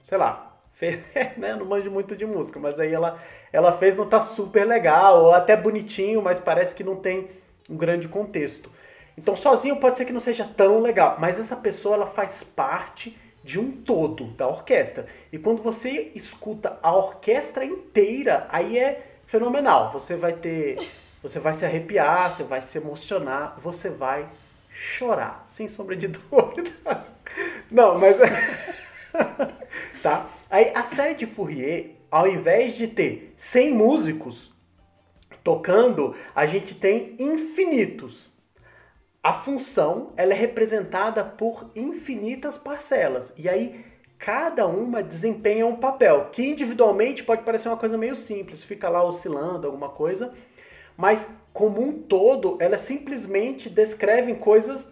sei 0.06 0.18
lá, 0.18 0.58
fez, 0.74 1.00
né? 1.38 1.56
Não 1.56 1.66
manjo 1.66 1.90
muito 1.90 2.16
de 2.16 2.26
música, 2.26 2.60
mas 2.60 2.80
aí 2.80 2.94
ela, 2.94 3.20
ela 3.54 3.72
fez, 3.72 3.96
não 3.96 4.08
tá 4.08 4.20
super 4.20 4.66
legal, 4.66 5.24
ou 5.24 5.34
até 5.34 5.56
bonitinho, 5.56 6.22
mas 6.22 6.40
parece 6.40 6.76
que 6.76 6.84
não 6.84 6.96
tem 6.96 7.30
um 7.70 7.78
grande 7.78 8.08
contexto. 8.08 8.70
Então, 9.18 9.36
sozinho 9.36 9.76
pode 9.78 9.98
ser 9.98 10.06
que 10.06 10.14
não 10.14 10.20
seja 10.20 10.44
tão 10.58 10.80
legal, 10.82 11.18
mas 11.20 11.40
essa 11.40 11.56
pessoa 11.58 11.96
ela 11.96 12.08
faz 12.08 12.44
parte 12.44 13.18
de 13.44 13.60
um 13.60 13.72
todo 13.72 14.26
da 14.32 14.48
orquestra. 14.48 15.08
E 15.32 15.38
quando 15.38 15.62
você 15.62 16.12
escuta 16.16 16.80
a 16.82 16.96
orquestra 16.96 17.66
inteira, 17.66 18.48
aí 18.50 18.78
é 18.78 19.06
fenomenal. 19.26 19.92
Você 19.92 20.16
vai 20.16 20.34
ter. 20.34 20.78
Você 21.22 21.40
vai 21.40 21.54
se 21.54 21.66
arrepiar, 21.66 22.32
você 22.36 22.44
vai 22.44 22.62
se 22.62 22.78
emocionar, 22.78 23.56
você 23.60 23.90
vai 23.90 24.28
chorar, 24.82 25.46
sem 25.48 25.68
sombra 25.68 25.96
de 25.96 26.08
dúvidas. 26.10 27.14
Não, 27.70 28.00
mas. 28.00 28.18
tá? 30.02 30.28
Aí 30.50 30.72
a 30.74 30.82
série 30.82 31.14
de 31.14 31.28
Fourier, 31.28 31.92
ao 32.10 32.28
invés 32.28 32.74
de 32.74 32.88
ter 32.88 33.34
100 33.38 33.74
músicos 33.74 34.52
tocando, 35.44 36.16
a 36.34 36.48
gente 36.48 36.74
tem 36.74 37.16
infinitos. 37.20 38.32
A 39.24 39.32
função 39.32 40.14
ela 40.18 40.34
é 40.34 40.36
representada 40.36 41.24
por 41.24 41.70
infinitas 41.76 42.58
parcelas. 42.58 43.34
E 43.38 43.48
aí 43.48 43.86
cada 44.18 44.66
uma 44.66 45.04
desempenha 45.04 45.66
um 45.66 45.76
papel, 45.76 46.30
que 46.32 46.44
individualmente 46.44 47.24
pode 47.24 47.44
parecer 47.44 47.70
uma 47.70 47.78
coisa 47.78 47.98
meio 47.98 48.16
simples, 48.16 48.64
fica 48.64 48.90
lá 48.90 49.04
oscilando 49.04 49.68
alguma 49.68 49.90
coisa, 49.90 50.34
mas 50.98 51.36
como 51.54 51.82
um 51.82 52.02
todo, 52.02 52.58
elas 52.60 52.82
simplesmente 52.82 53.70
descrevem 53.70 54.36
coisas 54.36 54.86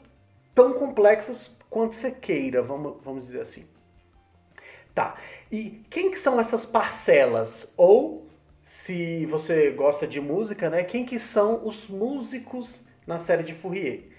tão 0.53 0.73
complexas 0.73 1.51
quanto 1.69 1.95
você 1.95 2.11
queira, 2.11 2.61
vamos, 2.61 2.97
vamos 3.03 3.25
dizer 3.25 3.41
assim. 3.41 3.67
Tá, 4.93 5.15
e 5.51 5.83
quem 5.89 6.11
que 6.11 6.19
são 6.19 6.39
essas 6.39 6.65
parcelas? 6.65 7.71
Ou, 7.77 8.27
se 8.61 9.25
você 9.27 9.71
gosta 9.71 10.05
de 10.07 10.19
música, 10.19 10.69
né, 10.69 10.83
quem 10.83 11.05
que 11.05 11.17
são 11.17 11.65
os 11.65 11.87
músicos 11.87 12.81
na 13.07 13.17
série 13.17 13.43
de 13.43 13.53
Fourier? 13.53 14.09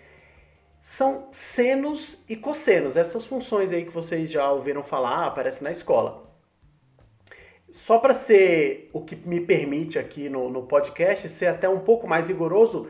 são 0.80 1.28
senos 1.30 2.24
e 2.28 2.34
cossenos, 2.34 2.96
essas 2.96 3.26
funções 3.26 3.70
aí 3.70 3.84
que 3.84 3.90
vocês 3.90 4.30
já 4.30 4.50
ouviram 4.50 4.82
falar, 4.82 5.26
aparecem 5.26 5.62
na 5.62 5.70
escola. 5.70 6.29
Só 7.72 7.98
para 7.98 8.12
ser 8.12 8.90
o 8.92 9.00
que 9.00 9.16
me 9.16 9.40
permite 9.40 9.98
aqui 9.98 10.28
no, 10.28 10.50
no 10.50 10.62
podcast 10.62 11.28
ser 11.28 11.46
até 11.46 11.68
um 11.68 11.80
pouco 11.80 12.06
mais 12.06 12.28
rigoroso, 12.28 12.88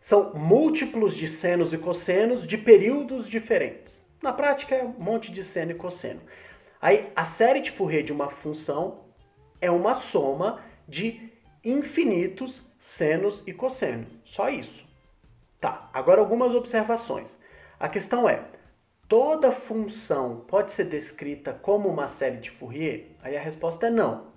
são 0.00 0.34
múltiplos 0.34 1.16
de 1.16 1.26
senos 1.26 1.72
e 1.72 1.78
cossenos 1.78 2.46
de 2.46 2.58
períodos 2.58 3.28
diferentes. 3.28 4.02
Na 4.22 4.32
prática 4.32 4.74
é 4.74 4.84
um 4.84 4.94
monte 4.98 5.30
de 5.32 5.44
seno 5.44 5.72
e 5.72 5.74
cosseno. 5.74 6.20
Aí 6.80 7.08
a 7.14 7.24
série 7.24 7.60
de 7.60 7.70
Fourier 7.70 8.02
de 8.02 8.12
uma 8.12 8.28
função 8.28 9.04
é 9.60 9.70
uma 9.70 9.94
soma 9.94 10.60
de 10.88 11.30
infinitos 11.64 12.62
senos 12.78 13.42
e 13.46 13.52
cossenos. 13.52 14.08
Só 14.24 14.48
isso. 14.48 14.84
Tá, 15.60 15.88
agora 15.92 16.20
algumas 16.20 16.52
observações. 16.54 17.38
A 17.78 17.88
questão 17.88 18.28
é, 18.28 18.44
toda 19.12 19.52
função 19.52 20.42
pode 20.48 20.72
ser 20.72 20.84
descrita 20.84 21.52
como 21.52 21.86
uma 21.86 22.08
série 22.08 22.38
de 22.38 22.50
Fourier? 22.50 23.08
Aí 23.22 23.36
a 23.36 23.40
resposta 23.42 23.88
é 23.88 23.90
não. 23.90 24.28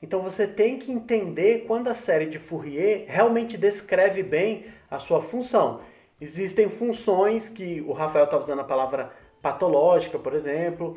Então 0.00 0.22
você 0.22 0.46
tem 0.46 0.78
que 0.78 0.92
entender 0.92 1.64
quando 1.66 1.88
a 1.88 1.94
série 1.94 2.26
de 2.26 2.38
Fourier 2.38 3.06
realmente 3.08 3.58
descreve 3.58 4.22
bem 4.22 4.66
a 4.88 5.00
sua 5.00 5.20
função. 5.20 5.80
Existem 6.20 6.70
funções 6.70 7.48
que 7.48 7.80
o 7.80 7.92
Rafael 7.92 8.26
está 8.26 8.38
usando 8.38 8.60
a 8.60 8.64
palavra 8.64 9.10
patológica, 9.42 10.16
por 10.16 10.32
exemplo, 10.32 10.96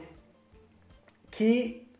que 1.32 1.92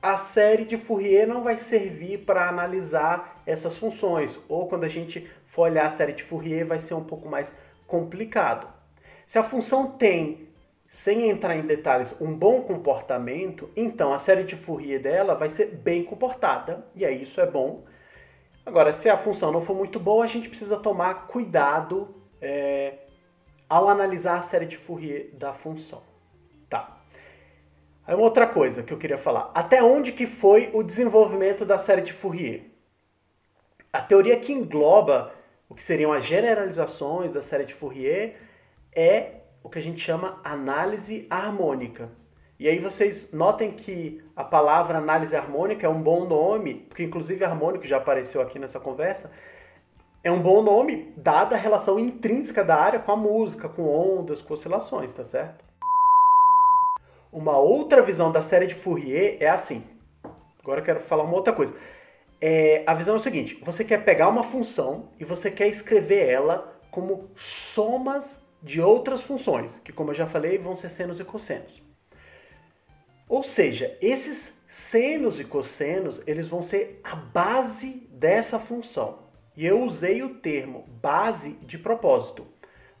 a 0.00 0.16
série 0.18 0.64
de 0.64 0.78
Fourier 0.78 1.26
não 1.26 1.42
vai 1.42 1.56
servir 1.56 2.18
para 2.18 2.48
analisar 2.48 3.42
essas 3.44 3.76
funções, 3.76 4.38
ou 4.48 4.68
quando 4.68 4.84
a 4.84 4.88
gente 4.88 5.28
for 5.44 5.62
olhar 5.62 5.86
a 5.86 5.90
série 5.90 6.12
de 6.12 6.22
Fourier 6.22 6.64
vai 6.64 6.78
ser 6.78 6.94
um 6.94 7.02
pouco 7.02 7.28
mais 7.28 7.56
complicado. 7.88 8.68
Se 9.26 9.36
a 9.36 9.42
função 9.42 9.90
tem, 9.90 10.48
sem 10.90 11.30
entrar 11.30 11.56
em 11.56 11.62
detalhes, 11.62 12.20
um 12.20 12.36
bom 12.36 12.62
comportamento, 12.62 13.70
então 13.76 14.12
a 14.12 14.18
série 14.18 14.42
de 14.42 14.56
Fourier 14.56 15.00
dela 15.00 15.36
vai 15.36 15.48
ser 15.48 15.66
bem 15.66 16.02
comportada, 16.02 16.84
e 16.96 17.06
aí 17.06 17.22
isso 17.22 17.40
é 17.40 17.46
bom. 17.46 17.84
Agora, 18.66 18.92
se 18.92 19.08
a 19.08 19.16
função 19.16 19.52
não 19.52 19.60
for 19.60 19.76
muito 19.76 20.00
boa, 20.00 20.24
a 20.24 20.26
gente 20.26 20.48
precisa 20.48 20.80
tomar 20.80 21.28
cuidado 21.28 22.12
é, 22.42 22.94
ao 23.68 23.88
analisar 23.88 24.38
a 24.38 24.40
série 24.40 24.66
de 24.66 24.76
Fourier 24.76 25.30
da 25.34 25.52
função. 25.52 26.02
Tá. 26.68 27.00
Aí 28.04 28.16
uma 28.16 28.24
outra 28.24 28.48
coisa 28.48 28.82
que 28.82 28.92
eu 28.92 28.98
queria 28.98 29.16
falar. 29.16 29.52
Até 29.54 29.80
onde 29.80 30.10
que 30.10 30.26
foi 30.26 30.70
o 30.74 30.82
desenvolvimento 30.82 31.64
da 31.64 31.78
série 31.78 32.02
de 32.02 32.12
Fourier? 32.12 32.64
A 33.92 34.02
teoria 34.02 34.40
que 34.40 34.52
engloba 34.52 35.32
o 35.68 35.74
que 35.74 35.84
seriam 35.84 36.12
as 36.12 36.24
generalizações 36.24 37.30
da 37.30 37.40
série 37.40 37.64
de 37.64 37.74
Fourier 37.74 38.34
é 38.92 39.39
o 39.62 39.68
que 39.68 39.78
a 39.78 39.82
gente 39.82 40.00
chama 40.00 40.40
análise 40.44 41.26
harmônica. 41.28 42.10
E 42.58 42.68
aí 42.68 42.78
vocês 42.78 43.32
notem 43.32 43.72
que 43.72 44.22
a 44.36 44.44
palavra 44.44 44.98
análise 44.98 45.34
harmônica 45.34 45.86
é 45.86 45.88
um 45.88 46.02
bom 46.02 46.26
nome, 46.26 46.86
porque 46.88 47.02
inclusive 47.02 47.44
harmônico 47.44 47.86
já 47.86 47.96
apareceu 47.96 48.42
aqui 48.42 48.58
nessa 48.58 48.78
conversa, 48.78 49.32
é 50.22 50.30
um 50.30 50.42
bom 50.42 50.62
nome 50.62 51.10
dada 51.16 51.56
a 51.56 51.58
relação 51.58 51.98
intrínseca 51.98 52.62
da 52.62 52.76
área 52.76 52.98
com 52.98 53.12
a 53.12 53.16
música, 53.16 53.68
com 53.68 53.88
ondas, 53.88 54.42
com 54.42 54.52
oscilações, 54.52 55.12
tá 55.12 55.24
certo? 55.24 55.64
Uma 57.32 57.56
outra 57.56 58.02
visão 58.02 58.30
da 58.30 58.42
série 58.42 58.66
de 58.66 58.74
Fourier 58.74 59.38
é 59.40 59.48
assim. 59.48 59.82
Agora 60.62 60.80
eu 60.80 60.84
quero 60.84 61.00
falar 61.00 61.24
uma 61.24 61.36
outra 61.36 61.54
coisa. 61.54 61.74
É, 62.40 62.82
a 62.86 62.92
visão 62.92 63.14
é 63.14 63.16
o 63.16 63.20
seguinte: 63.20 63.58
você 63.62 63.84
quer 63.84 64.04
pegar 64.04 64.28
uma 64.28 64.42
função 64.42 65.08
e 65.18 65.24
você 65.24 65.50
quer 65.50 65.68
escrever 65.68 66.28
ela 66.28 66.78
como 66.90 67.30
somas 67.34 68.49
de 68.62 68.80
outras 68.80 69.22
funções, 69.22 69.78
que, 69.84 69.92
como 69.92 70.10
eu 70.10 70.14
já 70.14 70.26
falei, 70.26 70.58
vão 70.58 70.76
ser 70.76 70.88
senos 70.88 71.18
e 71.20 71.24
cossenos. 71.24 71.82
Ou 73.28 73.42
seja, 73.42 73.96
esses 74.00 74.60
senos 74.68 75.40
e 75.40 75.44
cossenos 75.44 76.22
eles 76.26 76.48
vão 76.48 76.62
ser 76.62 77.00
a 77.02 77.14
base 77.14 78.08
dessa 78.10 78.58
função. 78.58 79.30
E 79.56 79.66
eu 79.66 79.82
usei 79.82 80.22
o 80.22 80.34
termo 80.34 80.84
base 81.00 81.52
de 81.62 81.78
propósito, 81.78 82.46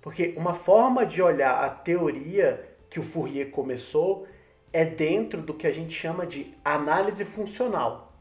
porque 0.00 0.34
uma 0.36 0.54
forma 0.54 1.04
de 1.04 1.22
olhar 1.22 1.64
a 1.64 1.70
teoria 1.70 2.68
que 2.88 2.98
o 2.98 3.02
Fourier 3.02 3.50
começou 3.50 4.26
é 4.72 4.84
dentro 4.84 5.42
do 5.42 5.54
que 5.54 5.66
a 5.66 5.72
gente 5.72 5.92
chama 5.92 6.26
de 6.26 6.54
análise 6.64 7.24
funcional. 7.24 8.12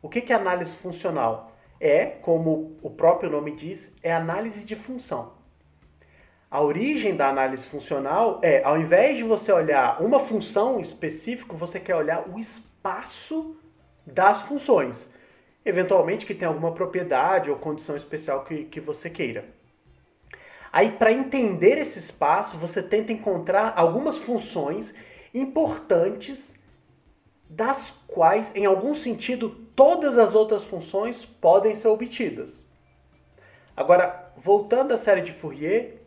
O 0.00 0.08
que 0.08 0.32
é 0.32 0.36
análise 0.36 0.74
funcional? 0.74 1.52
É, 1.80 2.06
como 2.06 2.76
o 2.82 2.90
próprio 2.90 3.30
nome 3.30 3.52
diz, 3.52 3.96
é 4.02 4.12
análise 4.12 4.66
de 4.66 4.74
função. 4.74 5.37
A 6.50 6.62
origem 6.62 7.14
da 7.14 7.28
análise 7.28 7.66
funcional 7.66 8.40
é, 8.42 8.62
ao 8.64 8.78
invés 8.78 9.18
de 9.18 9.24
você 9.24 9.52
olhar 9.52 10.02
uma 10.02 10.18
função 10.18 10.80
específica, 10.80 11.54
você 11.54 11.78
quer 11.78 11.94
olhar 11.94 12.28
o 12.28 12.38
espaço 12.38 13.56
das 14.06 14.42
funções 14.42 15.08
eventualmente 15.68 16.24
que 16.24 16.34
tem 16.34 16.48
alguma 16.48 16.72
propriedade 16.72 17.50
ou 17.50 17.56
condição 17.56 17.96
especial 17.96 18.44
que, 18.44 18.64
que 18.64 18.80
você 18.80 19.10
queira. 19.10 19.44
Aí, 20.72 20.92
para 20.92 21.12
entender 21.12 21.78
esse 21.78 21.98
espaço, 21.98 22.56
você 22.56 22.82
tenta 22.82 23.12
encontrar 23.12 23.72
algumas 23.76 24.18
funções 24.18 24.94
importantes 25.32 26.54
das 27.48 28.02
quais, 28.06 28.54
em 28.54 28.66
algum 28.66 28.94
sentido, 28.94 29.48
todas 29.74 30.18
as 30.18 30.34
outras 30.34 30.64
funções 30.64 31.24
podem 31.24 31.74
ser 31.74 31.88
obtidas. 31.88 32.62
Agora, 33.74 34.32
voltando 34.36 34.92
à 34.92 34.98
série 34.98 35.22
de 35.22 35.32
Fourier, 35.32 35.97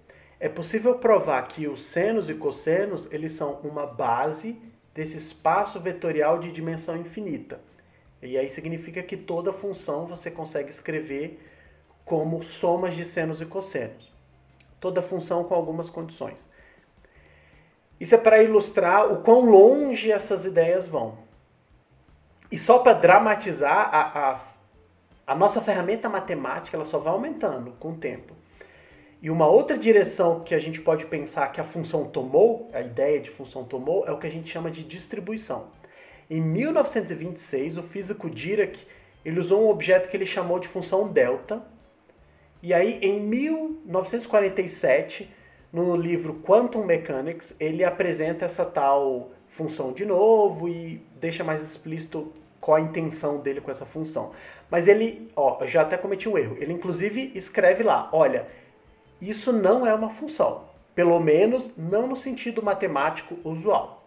é 0.41 0.49
possível 0.49 0.95
provar 0.95 1.47
que 1.47 1.67
os 1.67 1.83
senos 1.83 2.27
e 2.27 2.33
cossenos 2.33 3.07
eles 3.11 3.31
são 3.33 3.59
uma 3.63 3.85
base 3.85 4.59
desse 4.91 5.15
espaço 5.15 5.79
vetorial 5.79 6.39
de 6.39 6.51
dimensão 6.51 6.97
infinita. 6.97 7.61
E 8.23 8.35
aí 8.35 8.49
significa 8.49 9.03
que 9.03 9.15
toda 9.15 9.53
função 9.53 10.07
você 10.07 10.31
consegue 10.31 10.71
escrever 10.71 11.39
como 12.03 12.41
somas 12.41 12.95
de 12.95 13.05
senos 13.05 13.39
e 13.39 13.45
cossenos. 13.45 14.11
Toda 14.79 14.99
função 14.99 15.43
com 15.43 15.53
algumas 15.53 15.91
condições. 15.91 16.49
Isso 17.99 18.15
é 18.15 18.17
para 18.17 18.41
ilustrar 18.41 19.13
o 19.13 19.21
quão 19.21 19.41
longe 19.41 20.11
essas 20.11 20.43
ideias 20.43 20.87
vão. 20.87 21.19
E 22.51 22.57
só 22.57 22.79
para 22.79 22.93
dramatizar, 22.93 23.93
a, 23.93 24.31
a, 24.31 24.39
a 25.27 25.35
nossa 25.35 25.61
ferramenta 25.61 26.09
matemática 26.09 26.75
ela 26.75 26.85
só 26.85 26.97
vai 26.97 27.13
aumentando 27.13 27.73
com 27.79 27.91
o 27.91 27.97
tempo. 27.97 28.40
E 29.21 29.29
uma 29.29 29.45
outra 29.45 29.77
direção 29.77 30.39
que 30.39 30.55
a 30.55 30.59
gente 30.59 30.81
pode 30.81 31.05
pensar 31.05 31.51
que 31.51 31.61
a 31.61 31.63
função 31.63 32.05
tomou, 32.05 32.71
a 32.73 32.81
ideia 32.81 33.19
de 33.19 33.29
função 33.29 33.63
tomou, 33.63 34.03
é 34.07 34.11
o 34.11 34.17
que 34.17 34.25
a 34.25 34.31
gente 34.31 34.49
chama 34.49 34.71
de 34.71 34.83
distribuição. 34.83 35.67
Em 36.27 36.41
1926, 36.41 37.77
o 37.77 37.83
físico 37.83 38.27
Dirac 38.29 38.79
ele 39.23 39.39
usou 39.39 39.63
um 39.63 39.69
objeto 39.69 40.09
que 40.09 40.17
ele 40.17 40.25
chamou 40.25 40.57
de 40.57 40.67
função 40.67 41.07
delta. 41.07 41.61
E 42.63 42.73
aí, 42.73 42.97
em 43.01 43.19
1947, 43.19 45.31
no 45.71 45.95
livro 45.95 46.41
Quantum 46.43 46.83
Mechanics, 46.83 47.55
ele 47.59 47.83
apresenta 47.83 48.45
essa 48.45 48.65
tal 48.65 49.29
função 49.47 49.93
de 49.93 50.03
novo 50.03 50.67
e 50.67 51.05
deixa 51.19 51.43
mais 51.43 51.61
explícito 51.61 52.33
qual 52.59 52.77
a 52.77 52.81
intenção 52.81 53.39
dele 53.39 53.61
com 53.61 53.69
essa 53.69 53.85
função. 53.85 54.31
Mas 54.69 54.87
ele, 54.87 55.29
ó, 55.35 55.63
já 55.67 55.81
até 55.81 55.97
cometi 55.97 56.27
um 56.27 56.37
erro. 56.37 56.57
Ele 56.59 56.73
inclusive 56.73 57.31
escreve 57.35 57.83
lá, 57.83 58.09
olha, 58.11 58.47
isso 59.21 59.53
não 59.53 59.85
é 59.85 59.93
uma 59.93 60.09
função, 60.09 60.63
pelo 60.95 61.19
menos 61.19 61.77
não 61.77 62.07
no 62.07 62.15
sentido 62.15 62.63
matemático 62.63 63.37
usual. 63.43 64.01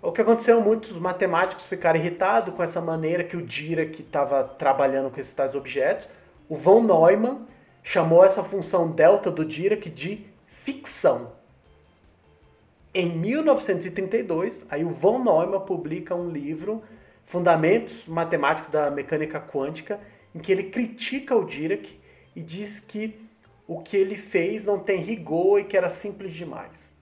O 0.00 0.12
que 0.12 0.20
aconteceu, 0.20 0.60
muitos 0.60 0.96
matemáticos 0.98 1.66
ficaram 1.66 1.98
irritados 1.98 2.54
com 2.54 2.62
essa 2.62 2.80
maneira 2.80 3.24
que 3.24 3.36
o 3.36 3.42
Dirac 3.42 4.00
estava 4.00 4.44
trabalhando 4.44 5.10
com 5.10 5.18
esses 5.18 5.34
tais 5.34 5.54
objetos. 5.56 6.08
O 6.48 6.54
von 6.54 6.82
Neumann 6.82 7.46
chamou 7.82 8.24
essa 8.24 8.44
função 8.44 8.90
delta 8.92 9.30
do 9.30 9.44
Dirac 9.44 9.90
de 9.90 10.24
ficção. 10.46 11.32
Em 12.94 13.08
1932, 13.08 14.62
aí 14.70 14.84
o 14.84 14.90
von 14.90 15.18
Neumann 15.18 15.60
publica 15.60 16.14
um 16.14 16.30
livro, 16.30 16.82
Fundamentos 17.24 18.06
Matemáticos 18.06 18.70
da 18.70 18.90
Mecânica 18.90 19.40
Quântica, 19.40 20.00
em 20.32 20.38
que 20.38 20.52
ele 20.52 20.64
critica 20.64 21.34
o 21.34 21.44
Dirac 21.44 21.88
e 22.36 22.40
diz 22.40 22.78
que 22.78 23.27
o 23.68 23.80
que 23.80 23.98
ele 23.98 24.16
fez 24.16 24.64
não 24.64 24.78
tem 24.78 25.02
rigor 25.02 25.60
e 25.60 25.64
que 25.64 25.76
era 25.76 25.90
simples 25.90 26.32
demais. 26.34 26.94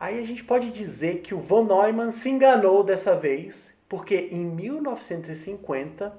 Aí 0.00 0.18
a 0.18 0.24
gente 0.24 0.42
pode 0.42 0.72
dizer 0.72 1.20
que 1.20 1.34
o 1.34 1.38
von 1.38 1.64
Neumann 1.64 2.10
se 2.10 2.30
enganou 2.30 2.82
dessa 2.82 3.14
vez, 3.14 3.76
porque 3.88 4.28
em 4.32 4.44
1950 4.44 6.18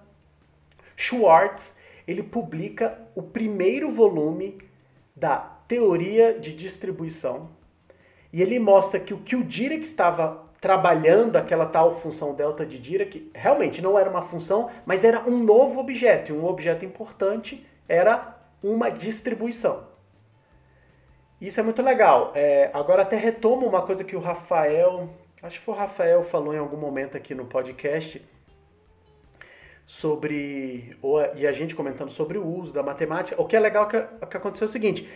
Schwartz 0.96 1.78
ele 2.08 2.22
publica 2.22 3.00
o 3.16 3.24
primeiro 3.24 3.92
volume 3.92 4.60
da 5.16 5.38
teoria 5.68 6.40
de 6.40 6.54
distribuição 6.54 7.50
e 8.32 8.42
ele 8.42 8.60
mostra 8.60 9.00
que 9.00 9.14
o 9.14 9.20
que 9.20 9.36
o 9.36 9.44
Dirac 9.44 9.82
estava 9.82 10.46
trabalhando 10.62 11.38
aquela 11.38 11.66
tal 11.66 11.94
função 11.94 12.34
delta 12.34 12.66
de 12.66 12.80
Dirac 12.80 13.32
realmente 13.34 13.82
não 13.82 13.98
era 13.98 14.10
uma 14.10 14.22
função, 14.22 14.70
mas 14.86 15.04
era 15.04 15.28
um 15.28 15.44
novo 15.44 15.80
objeto, 15.80 16.32
e 16.32 16.36
um 16.36 16.46
objeto 16.46 16.84
importante 16.86 17.66
era 17.88 18.37
uma 18.62 18.90
distribuição. 18.90 19.88
Isso 21.40 21.60
é 21.60 21.64
muito 21.64 21.82
legal. 21.82 22.32
É, 22.36 22.72
agora 22.74 23.04
até 23.04 23.16
retomo 23.16 23.68
uma 23.68 23.84
coisa 23.84 24.04
que 24.04 24.16
o 24.16 24.20
Rafael, 24.20 25.10
acho 25.42 25.60
que 25.60 25.66
foi 25.66 25.76
o 25.76 25.78
Rafael 25.78 26.24
falou 26.24 26.54
em 26.54 26.58
algum 26.58 26.78
momento 26.78 27.16
aqui 27.16 27.36
no 27.36 27.46
podcast 27.46 28.24
sobre 29.86 30.98
ou, 31.02 31.22
e 31.36 31.48
a 31.48 31.52
gente 31.54 31.74
comentando 31.74 32.10
sobre 32.10 32.38
o 32.38 32.46
uso 32.46 32.74
da 32.74 32.84
matemática. 32.84 33.42
O 33.42 33.46
que 33.46 33.56
é 33.56 33.60
legal 33.60 33.88
que, 33.88 34.02
que 34.02 34.38
aconteceu 34.38 34.66
é 34.66 34.70
o 34.70 34.72
seguinte: 34.72 35.08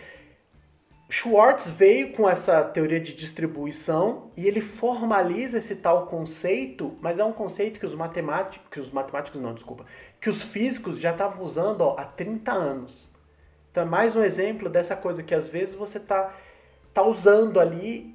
Schwartz 1.10 1.66
veio 1.66 2.12
com 2.12 2.28
essa 2.28 2.64
teoria 2.64 2.98
de 2.98 3.14
distribuição 3.14 4.30
e 4.34 4.46
ele 4.46 4.62
formaliza 4.62 5.58
esse 5.58 5.76
tal 5.76 6.06
conceito, 6.06 6.96
mas 7.02 7.18
é 7.18 7.24
um 7.24 7.32
conceito 7.34 7.78
que 7.78 7.84
os 7.84 7.94
matemáticos, 7.94 8.66
que 8.70 8.80
os 8.80 8.90
matemáticos 8.90 9.40
não, 9.40 9.52
desculpa, 9.52 9.84
que 10.18 10.30
os 10.30 10.40
físicos 10.40 10.98
já 10.98 11.10
estavam 11.10 11.44
usando 11.44 11.82
ó, 11.82 11.96
há 11.98 12.04
30 12.04 12.50
anos. 12.50 13.11
Então 13.72 13.84
é 13.84 13.86
mais 13.86 14.14
um 14.14 14.22
exemplo 14.22 14.68
dessa 14.68 14.94
coisa 14.94 15.22
que 15.22 15.34
às 15.34 15.48
vezes 15.48 15.74
você 15.74 15.96
está 15.96 16.32
tá 16.92 17.02
usando 17.02 17.58
ali. 17.58 18.14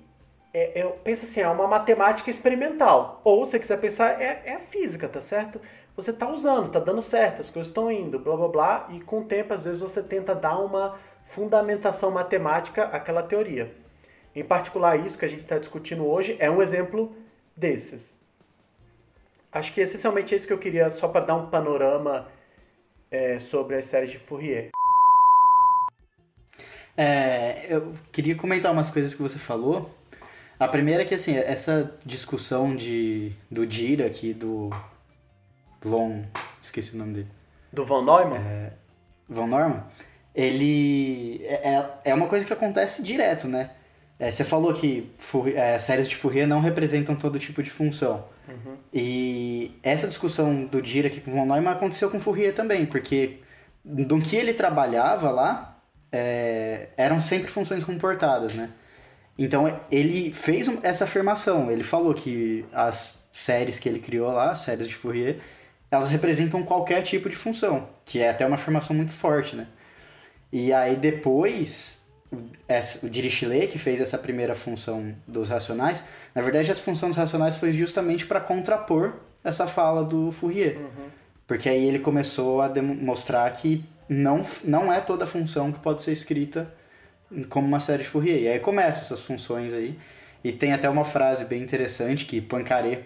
É, 0.54 0.82
é, 0.82 0.88
pensa 1.04 1.26
assim, 1.26 1.42
é 1.42 1.50
uma 1.50 1.68
matemática 1.68 2.30
experimental. 2.30 3.20
Ou 3.24 3.44
se 3.44 3.52
você 3.52 3.60
quiser 3.60 3.80
pensar, 3.82 4.22
é, 4.22 4.44
é 4.46 4.60
física, 4.60 5.10
tá 5.10 5.20
certo? 5.20 5.60
Você 5.96 6.12
está 6.12 6.30
usando, 6.30 6.68
está 6.68 6.80
dando 6.80 7.02
certo, 7.02 7.42
as 7.42 7.50
coisas 7.50 7.70
estão 7.70 7.92
indo, 7.92 8.20
blá 8.20 8.38
blá 8.38 8.48
blá, 8.48 8.88
e 8.92 9.00
com 9.00 9.22
o 9.22 9.26
tempo, 9.26 9.52
às 9.52 9.64
vezes, 9.64 9.80
você 9.80 10.04
tenta 10.04 10.36
dar 10.36 10.60
uma 10.60 11.00
fundamentação 11.26 12.12
matemática 12.12 12.84
àquela 12.84 13.24
teoria. 13.24 13.74
Em 14.36 14.44
particular, 14.44 14.96
isso 14.96 15.18
que 15.18 15.26
a 15.26 15.28
gente 15.28 15.40
está 15.40 15.58
discutindo 15.58 16.06
hoje 16.06 16.38
é 16.40 16.52
um 16.52 16.62
exemplo 16.62 17.16
desses. 17.56 18.20
Acho 19.52 19.74
que 19.74 19.82
essencialmente 19.82 20.36
é 20.36 20.38
isso 20.38 20.46
que 20.46 20.54
eu 20.54 20.60
queria, 20.60 20.88
só 20.92 21.08
para 21.08 21.26
dar 21.26 21.36
um 21.36 21.50
panorama 21.50 22.28
é, 23.10 23.40
sobre 23.40 23.76
as 23.76 23.86
séries 23.86 24.12
de 24.12 24.20
Fourier. 24.20 24.70
É, 26.98 27.68
eu 27.70 27.94
queria 28.12 28.36
comentar 28.36 28.74
umas 28.74 28.90
coisas 28.90 29.14
que 29.14 29.22
você 29.22 29.38
falou. 29.38 29.96
A 30.60 30.68
primeira 30.68 31.04
é 31.04 31.06
que, 31.06 31.14
assim, 31.14 31.38
essa 31.38 31.96
discussão 32.04 32.76
de, 32.76 33.32
do 33.50 33.66
Dira 33.68 34.08
aqui, 34.08 34.34
do 34.34 34.72
Von... 35.82 36.26
esqueci 36.62 36.96
o 36.96 36.98
nome 36.98 37.14
dele. 37.14 37.28
Do 37.72 37.86
Von 37.86 38.04
Neumann? 38.04 38.42
É, 38.42 38.74
Von 39.30 39.48
Neumann. 39.48 39.84
Ele... 40.34 41.42
É, 41.46 41.76
é, 41.76 41.90
é 42.06 42.14
uma 42.16 42.28
coisa 42.28 42.46
que 42.46 42.52
acontece 42.54 43.04
direto, 43.04 43.48
né? 43.48 43.70
É, 44.20 44.32
você 44.32 44.44
falou 44.44 44.74
que 44.74 45.12
é, 45.54 45.78
séries 45.78 46.08
de 46.10 46.16
Fourier 46.16 46.48
não 46.48 46.60
representam 46.60 47.16
todo 47.16 47.38
tipo 47.38 47.62
de 47.62 47.70
função. 47.70 48.26
Uhum. 48.48 48.78
E 48.92 49.78
essa 49.84 50.08
discussão 50.08 50.66
do 50.66 50.82
Dira 50.82 51.08
aqui 51.08 51.22
com 51.22 51.32
Von 51.32 51.46
Neumann 51.46 51.74
aconteceu 51.74 52.10
com 52.10 52.20
Fourier 52.20 52.56
também, 52.56 52.88
porque 52.88 53.42
do 53.86 54.20
que 54.20 54.36
ele 54.36 54.54
trabalhava 54.54 55.30
lá, 55.30 55.77
é, 56.18 56.90
eram 56.98 57.20
sempre 57.20 57.50
funções 57.52 57.84
comportadas, 57.84 58.56
né? 58.56 58.70
Então 59.38 59.80
ele 59.92 60.34
fez 60.34 60.68
essa 60.82 61.04
afirmação, 61.04 61.70
ele 61.72 61.84
falou 61.84 62.14
que 62.14 62.66
as 62.74 63.20
séries 63.32 63.78
que 63.78 63.88
ele 63.88 64.00
criou 64.00 64.32
lá, 64.32 64.52
as 64.52 64.60
séries 64.60 64.88
de 64.88 64.96
Fourier, 64.96 65.38
elas 65.92 66.10
representam 66.10 66.64
qualquer 66.64 67.04
tipo 67.04 67.30
de 67.30 67.36
função, 67.36 67.88
que 68.04 68.20
é 68.20 68.32
até 68.32 68.46
uma 68.46 68.56
afirmação 68.56 68.96
muito 68.96 69.12
forte, 69.12 69.56
né? 69.56 69.68
E 70.52 70.74
aí 70.74 70.96
depois, 70.96 72.02
o 73.04 73.10
Dirichlet, 73.10 73.68
que 73.68 73.78
fez 73.78 74.02
essa 74.02 74.18
primeira 74.18 74.56
função 74.56 75.14
dos 75.28 75.50
racionais, 75.50 76.04
na 76.34 76.42
verdade 76.42 76.72
essa 76.72 76.82
função 76.82 77.10
dos 77.10 77.18
racionais 77.18 77.58
foi 77.58 77.72
justamente 77.72 78.26
para 78.26 78.40
contrapor 78.40 79.14
essa 79.44 79.68
fala 79.68 80.04
do 80.04 80.32
Fourier. 80.32 80.78
Uhum. 80.78 81.10
Porque 81.46 81.70
aí 81.70 81.86
ele 81.86 82.00
começou 82.00 82.62
a 82.62 82.68
demonstrar 82.68 83.52
que 83.54 83.86
não, 84.10 84.46
não 84.64 84.92
é 84.92 85.00
toda 85.00 85.28
função 85.28 85.72
que 85.72 85.80
pode 85.80 86.02
ser 86.02 86.12
escrita 86.12 86.74
como 87.50 87.68
uma 87.68 87.80
série 87.80 88.04
de 88.04 88.10
Fourier. 88.10 88.42
E 88.42 88.48
aí 88.48 88.60
começa 88.60 89.02
essas 89.02 89.22
funções 89.22 89.74
aí. 89.74 89.98
E 90.44 90.52
tem 90.52 90.74
até 90.74 90.90
uma 90.90 91.04
frase 91.04 91.46
bem 91.46 91.62
interessante 91.62 92.26
que 92.26 92.40
Poincaré 92.40 93.06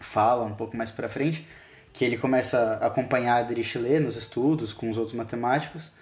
fala 0.00 0.44
um 0.44 0.54
pouco 0.54 0.76
mais 0.76 0.90
para 0.90 1.08
frente, 1.08 1.46
que 1.92 2.04
ele 2.04 2.16
começa 2.16 2.78
a 2.80 2.86
acompanhar 2.86 3.44
Dirichlet 3.46 4.00
nos 4.00 4.16
estudos 4.16 4.72
com 4.72 4.90
os 4.90 4.96
outros 4.96 5.16
matemáticos, 5.16 5.92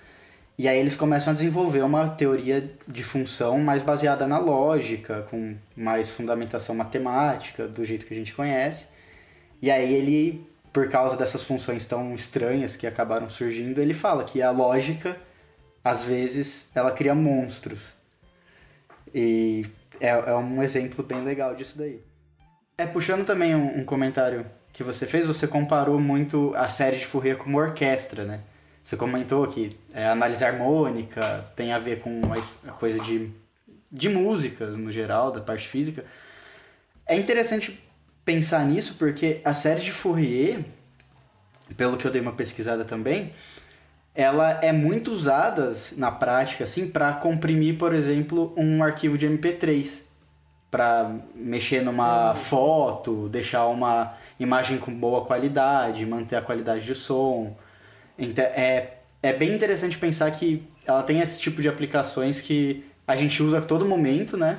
e 0.58 0.68
aí 0.68 0.78
eles 0.78 0.96
começam 0.96 1.32
a 1.32 1.34
desenvolver 1.34 1.82
uma 1.82 2.08
teoria 2.08 2.70
de 2.88 3.04
função 3.04 3.58
mais 3.58 3.82
baseada 3.82 4.26
na 4.26 4.38
lógica, 4.38 5.26
com 5.30 5.54
mais 5.76 6.10
fundamentação 6.10 6.74
matemática, 6.74 7.66
do 7.66 7.84
jeito 7.84 8.06
que 8.06 8.14
a 8.14 8.16
gente 8.16 8.32
conhece. 8.32 8.88
E 9.60 9.70
aí 9.70 9.92
ele 9.92 10.46
por 10.76 10.90
causa 10.90 11.16
dessas 11.16 11.42
funções 11.42 11.86
tão 11.86 12.14
estranhas 12.14 12.76
que 12.76 12.86
acabaram 12.86 13.30
surgindo, 13.30 13.80
ele 13.80 13.94
fala 13.94 14.24
que 14.24 14.42
a 14.42 14.50
lógica, 14.50 15.16
às 15.82 16.04
vezes, 16.04 16.70
ela 16.74 16.90
cria 16.90 17.14
monstros. 17.14 17.94
E 19.14 19.64
é, 19.98 20.08
é 20.10 20.34
um 20.34 20.62
exemplo 20.62 21.02
bem 21.02 21.24
legal 21.24 21.54
disso 21.54 21.78
daí. 21.78 22.02
É, 22.76 22.84
puxando 22.84 23.24
também 23.24 23.54
um, 23.54 23.78
um 23.78 23.84
comentário 23.86 24.44
que 24.70 24.82
você 24.82 25.06
fez, 25.06 25.26
você 25.26 25.46
comparou 25.46 25.98
muito 25.98 26.52
a 26.54 26.68
série 26.68 26.98
de 26.98 27.06
Fourier 27.06 27.38
com 27.38 27.48
uma 27.48 27.60
orquestra, 27.60 28.26
né? 28.26 28.40
Você 28.82 28.98
comentou 28.98 29.46
que 29.46 29.70
é, 29.94 30.06
análise 30.06 30.44
harmônica 30.44 31.42
tem 31.56 31.72
a 31.72 31.78
ver 31.78 32.00
com 32.00 32.20
a 32.68 32.72
coisa 32.72 33.00
de, 33.00 33.30
de 33.90 34.10
músicas 34.10 34.76
no 34.76 34.92
geral, 34.92 35.32
da 35.32 35.40
parte 35.40 35.68
física. 35.68 36.04
É 37.06 37.16
interessante 37.16 37.82
pensar 38.26 38.66
nisso 38.66 38.96
porque 38.98 39.40
a 39.44 39.54
série 39.54 39.80
de 39.80 39.92
Fourier, 39.92 40.64
pelo 41.76 41.96
que 41.96 42.06
eu 42.06 42.10
dei 42.10 42.20
uma 42.20 42.32
pesquisada 42.32 42.84
também, 42.84 43.32
ela 44.14 44.58
é 44.62 44.72
muito 44.72 45.12
usada 45.12 45.76
na 45.96 46.10
prática 46.10 46.64
assim 46.64 46.88
para 46.88 47.12
comprimir, 47.12 47.78
por 47.78 47.94
exemplo, 47.94 48.52
um 48.56 48.82
arquivo 48.82 49.16
de 49.16 49.28
MP3 49.28 50.02
para 50.70 51.14
mexer 51.34 51.82
numa 51.82 52.30
uhum. 52.30 52.36
foto, 52.36 53.28
deixar 53.28 53.66
uma 53.66 54.14
imagem 54.40 54.76
com 54.76 54.92
boa 54.92 55.24
qualidade, 55.24 56.04
manter 56.04 56.36
a 56.36 56.42
qualidade 56.42 56.84
de 56.84 56.94
som. 56.94 57.56
Então, 58.18 58.44
é, 58.44 58.94
é 59.22 59.32
bem 59.32 59.54
interessante 59.54 59.96
pensar 59.96 60.30
que 60.32 60.66
ela 60.84 61.02
tem 61.04 61.20
esse 61.20 61.40
tipo 61.40 61.62
de 61.62 61.68
aplicações 61.68 62.40
que 62.40 62.84
a 63.06 63.14
gente 63.14 63.40
usa 63.42 63.58
a 63.58 63.62
todo 63.62 63.86
momento, 63.86 64.36
né? 64.36 64.58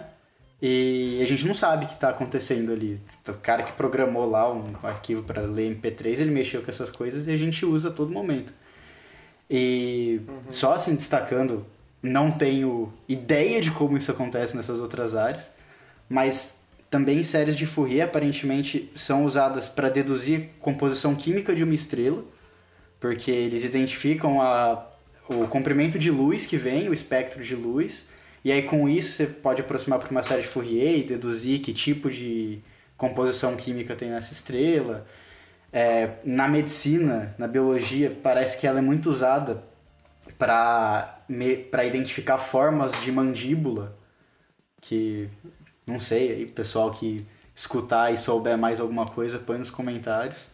E 0.61 1.19
a 1.21 1.25
gente 1.25 1.45
não 1.45 1.53
sabe 1.53 1.85
o 1.85 1.87
que 1.87 1.93
está 1.93 2.09
acontecendo 2.09 2.71
ali. 2.71 2.99
O 3.27 3.33
cara 3.33 3.61
que 3.63 3.71
programou 3.73 4.27
lá 4.27 4.51
um 4.51 4.73
arquivo 4.83 5.21
para 5.21 5.41
ler 5.41 5.75
MP3, 5.75 6.19
ele 6.19 6.31
mexeu 6.31 6.63
com 6.63 6.71
essas 6.71 6.89
coisas 6.89 7.27
e 7.27 7.31
a 7.31 7.37
gente 7.37 7.65
usa 7.65 7.89
a 7.89 7.91
todo 7.91 8.11
momento. 8.11 8.51
E 9.49 10.21
uhum. 10.27 10.51
só 10.51 10.73
assim 10.73 10.95
destacando, 10.95 11.65
não 12.01 12.31
tenho 12.31 12.91
ideia 13.07 13.61
de 13.61 13.71
como 13.71 13.97
isso 13.97 14.11
acontece 14.11 14.57
nessas 14.57 14.79
outras 14.79 15.15
áreas, 15.15 15.53
mas 16.09 16.61
também 16.89 17.21
séries 17.21 17.55
de 17.55 17.65
Fourier 17.65 18.05
aparentemente 18.05 18.91
são 18.95 19.25
usadas 19.25 19.67
para 19.67 19.89
deduzir 19.89 20.49
composição 20.59 21.15
química 21.15 21.53
de 21.53 21.63
uma 21.63 21.73
estrela, 21.73 22.23
porque 22.99 23.29
eles 23.29 23.63
identificam 23.63 24.41
a, 24.41 24.87
o 25.29 25.47
comprimento 25.47 25.99
de 25.99 26.09
luz 26.09 26.45
que 26.45 26.57
vem, 26.57 26.89
o 26.89 26.93
espectro 26.93 27.43
de 27.43 27.55
luz, 27.55 28.07
e 28.43 28.51
aí 28.51 28.63
com 28.63 28.87
isso 28.87 29.11
você 29.11 29.25
pode 29.25 29.61
aproximar 29.61 29.99
para 29.99 30.09
uma 30.09 30.23
série 30.23 30.41
de 30.41 30.47
Fourier 30.47 30.99
e 30.99 31.03
deduzir 31.03 31.61
que 31.61 31.73
tipo 31.73 32.09
de 32.09 32.59
composição 32.95 33.55
química 33.55 33.95
tem 33.95 34.09
nessa 34.09 34.33
estrela. 34.33 35.05
É, 35.71 36.13
na 36.23 36.47
medicina, 36.47 37.35
na 37.37 37.47
biologia, 37.47 38.17
parece 38.23 38.59
que 38.59 38.65
ela 38.65 38.79
é 38.79 38.81
muito 38.81 39.09
usada 39.09 39.63
para 40.37 41.19
identificar 41.85 42.37
formas 42.37 42.99
de 43.01 43.11
mandíbula, 43.11 43.95
que 44.81 45.29
não 45.85 45.99
sei, 45.99 46.31
aí 46.31 46.45
pessoal 46.45 46.91
que 46.91 47.25
escutar 47.55 48.13
e 48.13 48.17
souber 48.17 48.57
mais 48.57 48.79
alguma 48.79 49.05
coisa, 49.05 49.39
põe 49.39 49.57
nos 49.57 49.71
comentários. 49.71 50.47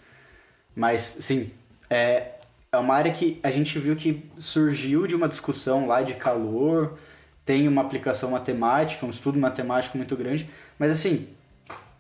Mas, 0.76 1.02
sim, 1.02 1.52
é, 1.90 2.32
é 2.72 2.78
uma 2.78 2.96
área 2.96 3.12
que 3.12 3.40
a 3.44 3.52
gente 3.52 3.78
viu 3.78 3.96
que 3.96 4.24
surgiu 4.38 5.06
de 5.06 5.16
uma 5.16 5.28
discussão 5.28 5.86
lá 5.86 6.02
de 6.02 6.14
calor, 6.14 6.98
tem 7.46 7.68
uma 7.68 7.82
aplicação 7.82 8.32
matemática, 8.32 9.06
um 9.06 9.10
estudo 9.10 9.38
matemático 9.38 9.98
muito 9.98 10.16
grande, 10.16 10.50
mas 10.80 10.92
assim, 10.92 11.28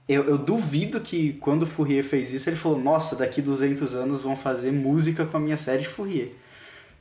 eu, 0.08 0.23
eu 0.25 0.38
duvido 0.38 0.99
que 0.99 1.34
quando 1.34 1.63
o 1.63 1.67
Fourier 1.67 2.03
fez 2.03 2.34
isso, 2.34 2.49
ele 2.49 2.58
falou: 2.58 2.79
Nossa, 2.79 3.15
daqui 3.15 3.41
200 3.41 3.95
anos 3.95 4.21
vão 4.21 4.36
fazer 4.36 4.71
música 4.71 5.25
com 5.25 5.38
a 5.38 5.39
minha 5.39 5.58
série 5.58 5.84
de 5.84 5.88
Fourier. 5.88 6.32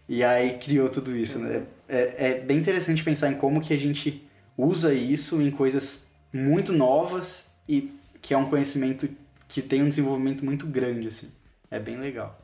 E 0.09 0.23
aí 0.23 0.59
criou 0.59 0.89
tudo 0.89 1.17
isso, 1.17 1.39
né? 1.39 1.63
É, 1.89 2.31
é 2.31 2.41
bem 2.41 2.59
interessante 2.59 3.03
pensar 3.03 3.31
em 3.31 3.35
como 3.35 3.61
que 3.61 3.73
a 3.73 3.79
gente 3.79 4.25
usa 4.57 4.93
isso 4.93 5.41
em 5.41 5.51
coisas 5.51 6.07
muito 6.33 6.73
novas 6.73 7.51
e 7.69 7.93
que 8.21 8.35
é 8.35 8.37
um 8.37 8.49
conhecimento 8.49 9.09
que 9.49 9.61
tem 9.61 9.83
um 9.83 9.89
desenvolvimento 9.89 10.45
muito 10.45 10.67
grande, 10.67 11.09
assim. 11.09 11.31
É 11.71 11.79
bem 11.79 11.99
legal. 11.99 12.42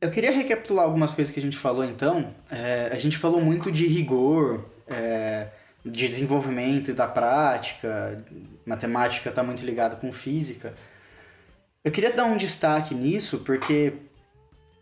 Eu 0.00 0.10
queria 0.10 0.30
recapitular 0.30 0.84
algumas 0.84 1.12
coisas 1.12 1.32
que 1.32 1.40
a 1.40 1.42
gente 1.42 1.56
falou 1.56 1.84
então. 1.84 2.34
É, 2.50 2.90
a 2.92 2.98
gente 2.98 3.16
falou 3.16 3.40
muito 3.40 3.72
de 3.72 3.86
rigor, 3.86 4.64
é, 4.86 5.48
de 5.84 6.06
desenvolvimento 6.08 6.92
da 6.92 7.06
prática, 7.06 8.22
matemática 8.64 9.30
está 9.30 9.42
muito 9.42 9.64
ligada 9.64 9.96
com 9.96 10.12
física. 10.12 10.74
Eu 11.82 11.90
queria 11.90 12.12
dar 12.12 12.24
um 12.24 12.36
destaque 12.36 12.94
nisso 12.94 13.38
porque 13.38 13.94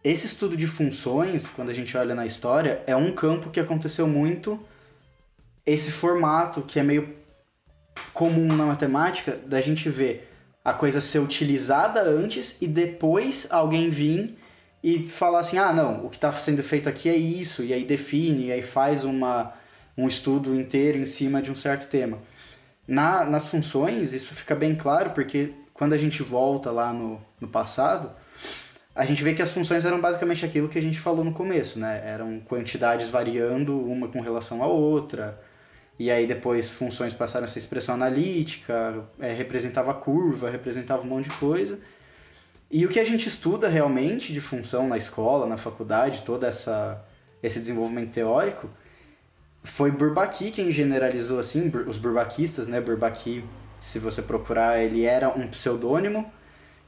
esse 0.03 0.27
estudo 0.27 0.57
de 0.57 0.67
funções, 0.67 1.49
quando 1.49 1.71
a 1.71 1.75
gente 1.75 1.97
olha 1.97 2.15
na 2.15 2.27
história, 2.27 2.83
é 2.87 2.97
um 2.97 3.13
campo 3.13 3.51
que 3.51 3.61
aconteceu 3.61 4.07
muito 4.09 4.59
esse 5.65 5.91
formato 5.91 6.61
que 6.63 6.79
é 6.79 6.83
meio 6.83 7.15
comum 8.13 8.47
na 8.55 8.67
matemática 8.67 9.33
da 9.47 9.61
gente 9.61 9.89
ver 9.89 10.31
a 10.65 10.73
coisa 10.73 11.01
ser 11.01 11.21
utilizada 11.21 12.03
antes 12.03 12.61
e 12.61 12.67
depois 12.67 13.47
alguém 13.51 13.91
vir 13.91 14.37
e 14.85 15.03
falar 15.03 15.41
assim, 15.41 15.57
ah, 15.57 15.73
não, 15.73 16.05
o 16.05 16.11
que 16.11 16.17
está 16.17 16.31
sendo 16.31 16.63
feito 16.63 16.91
aqui 16.91 17.09
é 17.09 17.17
isso, 17.17 17.65
e 17.65 17.73
aí 17.73 17.87
define, 17.87 18.49
e 18.49 18.53
aí 18.53 18.61
faz 18.61 19.03
uma, 19.03 19.55
um 19.97 20.07
estudo 20.07 20.55
inteiro 20.55 20.99
em 20.99 21.07
cima 21.07 21.41
de 21.41 21.51
um 21.51 21.57
certo 21.57 21.89
tema. 21.89 22.19
Na, 22.87 23.25
nas 23.25 23.49
funções, 23.49 24.13
isso 24.13 24.35
fica 24.35 24.55
bem 24.55 24.75
claro, 24.75 25.13
porque 25.13 25.55
quando 25.73 25.95
a 25.95 25.99
gente 25.99 26.23
volta 26.23 26.71
lá 26.71 26.93
no, 26.93 27.19
no 27.41 27.49
passado, 27.49 28.11
a 28.95 29.07
gente 29.07 29.25
vê 29.25 29.33
que 29.33 29.41
as 29.41 29.53
funções 29.53 29.87
eram 29.87 29.99
basicamente 30.03 30.45
aquilo 30.45 30.69
que 30.69 30.79
a 30.79 30.83
gente 30.83 31.01
falou 31.01 31.25
no 31.25 31.33
começo, 31.33 31.79
né? 31.79 32.03
Eram 32.05 32.39
quantidades 32.41 33.09
variando 33.09 33.75
uma 33.81 34.09
com 34.09 34.21
relação 34.21 34.63
à 34.63 34.67
outra, 34.67 35.41
e 35.99 36.11
aí 36.11 36.27
depois 36.27 36.69
funções 36.69 37.15
passaram 37.15 37.47
a 37.47 37.49
ser 37.49 37.59
expressão 37.59 37.95
analítica, 37.95 39.03
é, 39.19 39.33
representava 39.33 39.95
curva, 39.95 40.51
representava 40.51 41.03
um 41.05 41.07
monte 41.07 41.31
de 41.31 41.37
coisa, 41.37 41.79
e 42.77 42.85
o 42.85 42.89
que 42.89 42.99
a 42.99 43.05
gente 43.05 43.29
estuda 43.29 43.69
realmente 43.69 44.33
de 44.33 44.41
função 44.41 44.89
na 44.89 44.99
escola, 44.99 45.47
na 45.47 45.57
faculdade, 45.57 46.23
todo 46.23 46.43
essa, 46.43 47.01
esse 47.41 47.61
desenvolvimento 47.61 48.11
teórico, 48.11 48.69
foi 49.63 49.93
Bourbaki 49.93 50.51
quem 50.51 50.73
generalizou 50.73 51.39
assim, 51.39 51.71
os 51.87 51.99
burbaquistas, 51.99 52.67
né? 52.67 52.81
Bourbaki, 52.81 53.45
se 53.81 54.01
você 54.01 54.21
procurar, 54.21 54.83
ele 54.83 55.05
era 55.05 55.29
um 55.29 55.47
pseudônimo 55.47 56.29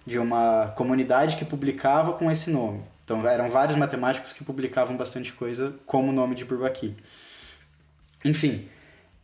de 0.04 0.18
uma 0.18 0.72
comunidade 0.76 1.36
que 1.36 1.44
publicava 1.44 2.14
com 2.14 2.28
esse 2.32 2.50
nome. 2.50 2.82
Então 3.04 3.24
eram 3.24 3.48
vários 3.48 3.78
matemáticos 3.78 4.32
que 4.32 4.42
publicavam 4.42 4.96
bastante 4.96 5.32
coisa 5.34 5.72
como 5.86 6.10
o 6.10 6.12
nome 6.12 6.34
de 6.34 6.44
Bourbaki. 6.44 6.96
Enfim, 8.24 8.68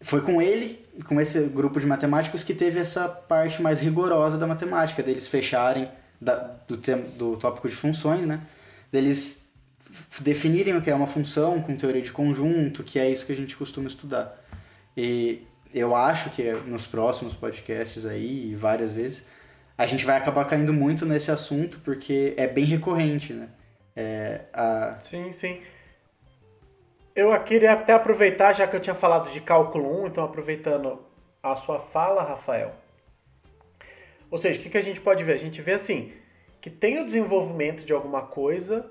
foi 0.01 0.21
com 0.21 0.41
ele, 0.41 0.87
com 1.09 1.21
esse 1.21 1.41
grupo 1.41 1.81
de 1.81 1.87
matemáticos, 1.87 2.45
que 2.45 2.55
teve 2.55 2.79
essa 2.79 3.09
parte 3.09 3.61
mais 3.61 3.81
rigorosa 3.81 4.39
da 4.39 4.47
matemática, 4.47 5.03
deles 5.03 5.27
fecharem 5.27 5.91
da, 6.23 6.37
do, 6.69 6.77
do 7.19 7.37
tópico 7.37 7.69
de 7.69 7.75
funções, 7.75 8.25
né? 8.27 8.41
Deles 8.91 9.51
definirem 10.21 10.77
o 10.77 10.83
que 10.83 10.91
é 10.91 10.95
uma 10.95 11.07
função 11.07 11.61
com 11.61 11.77
teoria 11.77 12.01
de 12.01 12.13
conjunto, 12.13 12.83
que 12.83 12.99
é 12.99 13.11
isso 13.11 13.27
que 13.27 13.33
a 13.33 13.37
gente 13.37 13.57
costuma 13.57 13.87
estudar. 13.87 14.41
E 14.97 15.43
eu 15.75 15.97
acho 15.97 16.31
que 16.31 16.51
nos 16.67 16.87
próximos 16.87 17.35
podcasts 17.35 18.07
aí, 18.07 18.55
várias 18.55 18.93
vezes, 18.93 19.27
a 19.77 19.87
gente 19.87 20.05
vai 20.05 20.17
acabar 20.17 20.45
caindo 20.45 20.73
muito 20.73 21.05
nesse 21.05 21.31
assunto, 21.31 21.81
porque 21.85 22.35
é 22.37 22.47
bem 22.47 22.65
recorrente, 22.65 23.33
né? 23.33 23.49
É, 23.97 24.43
a... 24.53 24.97
Sim, 25.01 25.33
sim. 25.33 25.61
Eu 27.15 27.39
queria 27.43 27.73
até 27.73 27.93
aproveitar, 27.93 28.53
já 28.55 28.67
que 28.67 28.77
eu 28.77 28.81
tinha 28.81 28.95
falado 28.95 29.31
de 29.31 29.41
cálculo 29.41 30.05
1, 30.05 30.07
então 30.07 30.25
aproveitando 30.25 31.05
a 31.43 31.55
sua 31.55 31.79
fala, 31.79 32.23
Rafael. 32.23 32.82
Ou 34.33 34.39
seja, 34.39 34.59
o 34.59 34.63
que, 34.65 34.71
que 34.71 34.79
a 34.79 34.83
gente 34.83 35.01
pode 35.01 35.23
ver? 35.23 35.35
A 35.35 35.39
gente 35.39 35.63
vê 35.63 35.75
assim, 35.75 36.11
que 36.61 36.69
tem 36.69 37.01
o 37.01 37.07
desenvolvimento 37.07 37.85
de 37.85 37.93
alguma 37.93 38.23
coisa, 38.23 38.91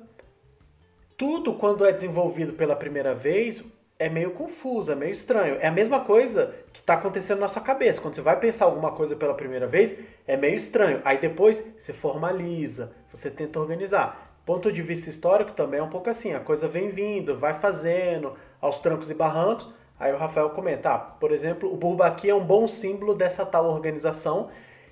tudo 1.17 1.55
quando 1.55 1.85
é 1.85 1.91
desenvolvido 1.91 2.53
pela 2.53 2.77
primeira 2.77 3.13
vez 3.13 3.61
é 3.99 4.07
meio 4.09 4.31
confuso, 4.31 4.91
é 4.91 4.95
meio 4.95 5.11
estranho. 5.11 5.57
É 5.59 5.67
a 5.67 5.71
mesma 5.71 5.99
coisa 5.99 6.55
que 6.71 6.79
está 6.79 6.93
acontecendo 6.93 7.39
na 7.39 7.49
sua 7.49 7.61
cabeça. 7.61 8.01
Quando 8.01 8.15
você 8.15 8.21
vai 8.21 8.39
pensar 8.39 8.65
alguma 8.65 8.93
coisa 8.93 9.15
pela 9.15 9.33
primeira 9.33 9.67
vez, 9.67 9.99
é 10.25 10.37
meio 10.37 10.55
estranho. 10.55 11.01
Aí 11.03 11.17
depois 11.17 11.63
você 11.77 11.91
formaliza, 11.91 12.95
você 13.11 13.29
tenta 13.29 13.59
organizar 13.59 14.31
ponto 14.45 14.71
de 14.71 14.81
vista 14.81 15.09
histórico 15.09 15.53
também 15.53 15.79
é 15.79 15.83
um 15.83 15.89
pouco 15.89 16.09
assim, 16.09 16.33
a 16.33 16.39
coisa 16.39 16.67
vem 16.67 16.89
vindo, 16.89 17.37
vai 17.37 17.53
fazendo, 17.53 18.33
aos 18.59 18.81
trancos 18.81 19.09
e 19.09 19.13
barrancos. 19.13 19.69
Aí 19.99 20.11
o 20.11 20.17
Rafael 20.17 20.49
comenta, 20.49 20.89
ah, 20.89 20.97
por 20.97 21.31
exemplo, 21.31 21.71
o 21.71 21.77
Bourbaki 21.77 22.29
é 22.29 22.35
um 22.35 22.43
bom 22.43 22.67
símbolo 22.67 23.13
dessa 23.13 23.45
tal 23.45 23.65
organização. 23.67 24.49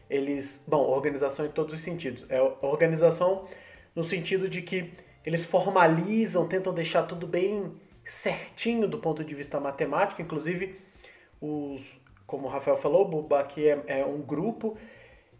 Eles, 0.10 0.64
bom, 0.68 0.82
organização 0.82 1.46
em 1.46 1.50
todos 1.50 1.74
os 1.74 1.82
sentidos. 1.82 2.26
É 2.30 2.42
organização 2.62 3.46
no 3.96 4.04
sentido 4.04 4.50
de 4.50 4.62
que 4.62 4.92
eles 5.26 5.46
formalizam, 5.46 6.48
tentam 6.48 6.74
deixar 6.74 7.04
tudo 7.04 7.28
bem 7.28 7.74
certinho 8.04 8.88
do 8.88 8.98
ponto 8.98 9.24
de 9.24 9.36
vista 9.36 9.60
matemático, 9.60 10.22
inclusive 10.22 10.80
os, 11.40 12.02
como 12.26 12.48
o 12.48 12.50
Rafael 12.50 12.78
falou, 12.78 13.04
o 13.04 13.10
Bourbaki 13.10 13.68
é, 13.68 13.84
é 13.88 14.06
um 14.06 14.22
grupo. 14.22 14.78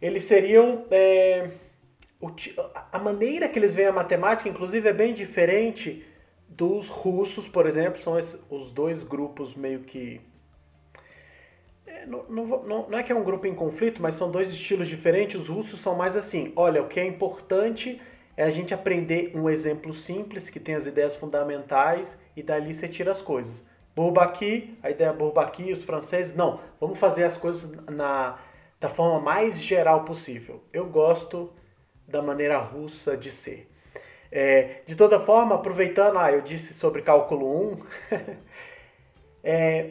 Eles 0.02 0.24
seriam 0.24 0.86
é, 0.92 1.50
a 2.92 3.00
maneira 3.00 3.48
que 3.48 3.58
eles 3.58 3.74
veem 3.74 3.88
a 3.88 3.94
matemática, 3.94 4.50
inclusive, 4.50 4.88
é 4.90 4.94
bem 4.94 5.14
diferente 5.14 6.06
dos 6.48 6.90
russos, 6.90 7.48
por 7.48 7.66
exemplo, 7.66 8.02
são 8.02 8.18
os 8.50 8.72
dois 8.72 9.04
grupos 9.04 9.56
meio 9.56 9.82
que. 9.82 10.20
Não, 12.08 12.24
não, 12.30 12.88
não, 12.90 12.98
é 12.98 13.04
que 13.04 13.12
é 13.12 13.16
um 13.16 13.24
grupo 13.24 13.48
em 13.48 13.54
conflito, 13.54 14.02
mas 14.02 14.16
são 14.16 14.32
dois 14.32 14.50
estilos 14.50 14.88
diferentes. 14.88 15.40
Os 15.40 15.48
russos 15.48 15.80
são 15.80 15.96
mais 15.96 16.16
assim: 16.16 16.54
olha, 16.56 16.82
o 16.82 16.88
que 16.88 17.00
é 17.00 17.06
importante 17.06 18.02
é 18.36 18.44
a 18.44 18.52
gente 18.52 18.74
aprender 18.74 19.32
um 19.36 19.50
exemplo 19.50 19.94
simples 19.94 20.50
que 20.50 20.60
tem 20.60 20.76
as 20.76 20.88
ideias 20.88 21.16
fundamentais 21.16 22.22
e 22.36 22.42
dali 22.42 22.74
você 22.74 22.88
tira 22.88 23.12
as 23.12 23.22
coisas. 23.22 23.66
Bourbaki, 23.96 24.78
a 24.82 24.90
ideia 24.90 25.12
Bourbaki, 25.12 25.74
os 25.74 25.84
franceses, 25.84 26.36
não, 26.36 26.60
vamos 26.80 26.98
fazer 26.98 27.26
as 27.26 27.36
coisas 27.36 27.70
na, 27.88 28.40
da 28.80 28.88
forma 28.88 29.20
mais 29.20 29.62
geral 29.62 30.06
possível. 30.06 30.64
Eu 30.72 30.86
gosto 30.86 31.52
da 32.08 32.22
maneira 32.22 32.58
russa 32.58 33.18
de 33.18 33.30
ser. 33.30 33.70
É, 34.32 34.84
de 34.86 34.96
toda 34.96 35.20
forma, 35.20 35.56
aproveitando, 35.56 36.18
ah, 36.18 36.32
eu 36.32 36.42
disse 36.42 36.74
sobre 36.74 37.02
cálculo 37.02 37.74
1, 37.74 37.80
é, 39.44 39.90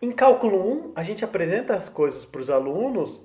em 0.00 0.12
cálculo 0.12 0.90
1 0.90 0.92
a 0.94 1.02
gente 1.02 1.24
apresenta 1.24 1.74
as 1.74 1.88
coisas 1.88 2.24
para 2.24 2.40
os 2.40 2.50
alunos, 2.50 3.20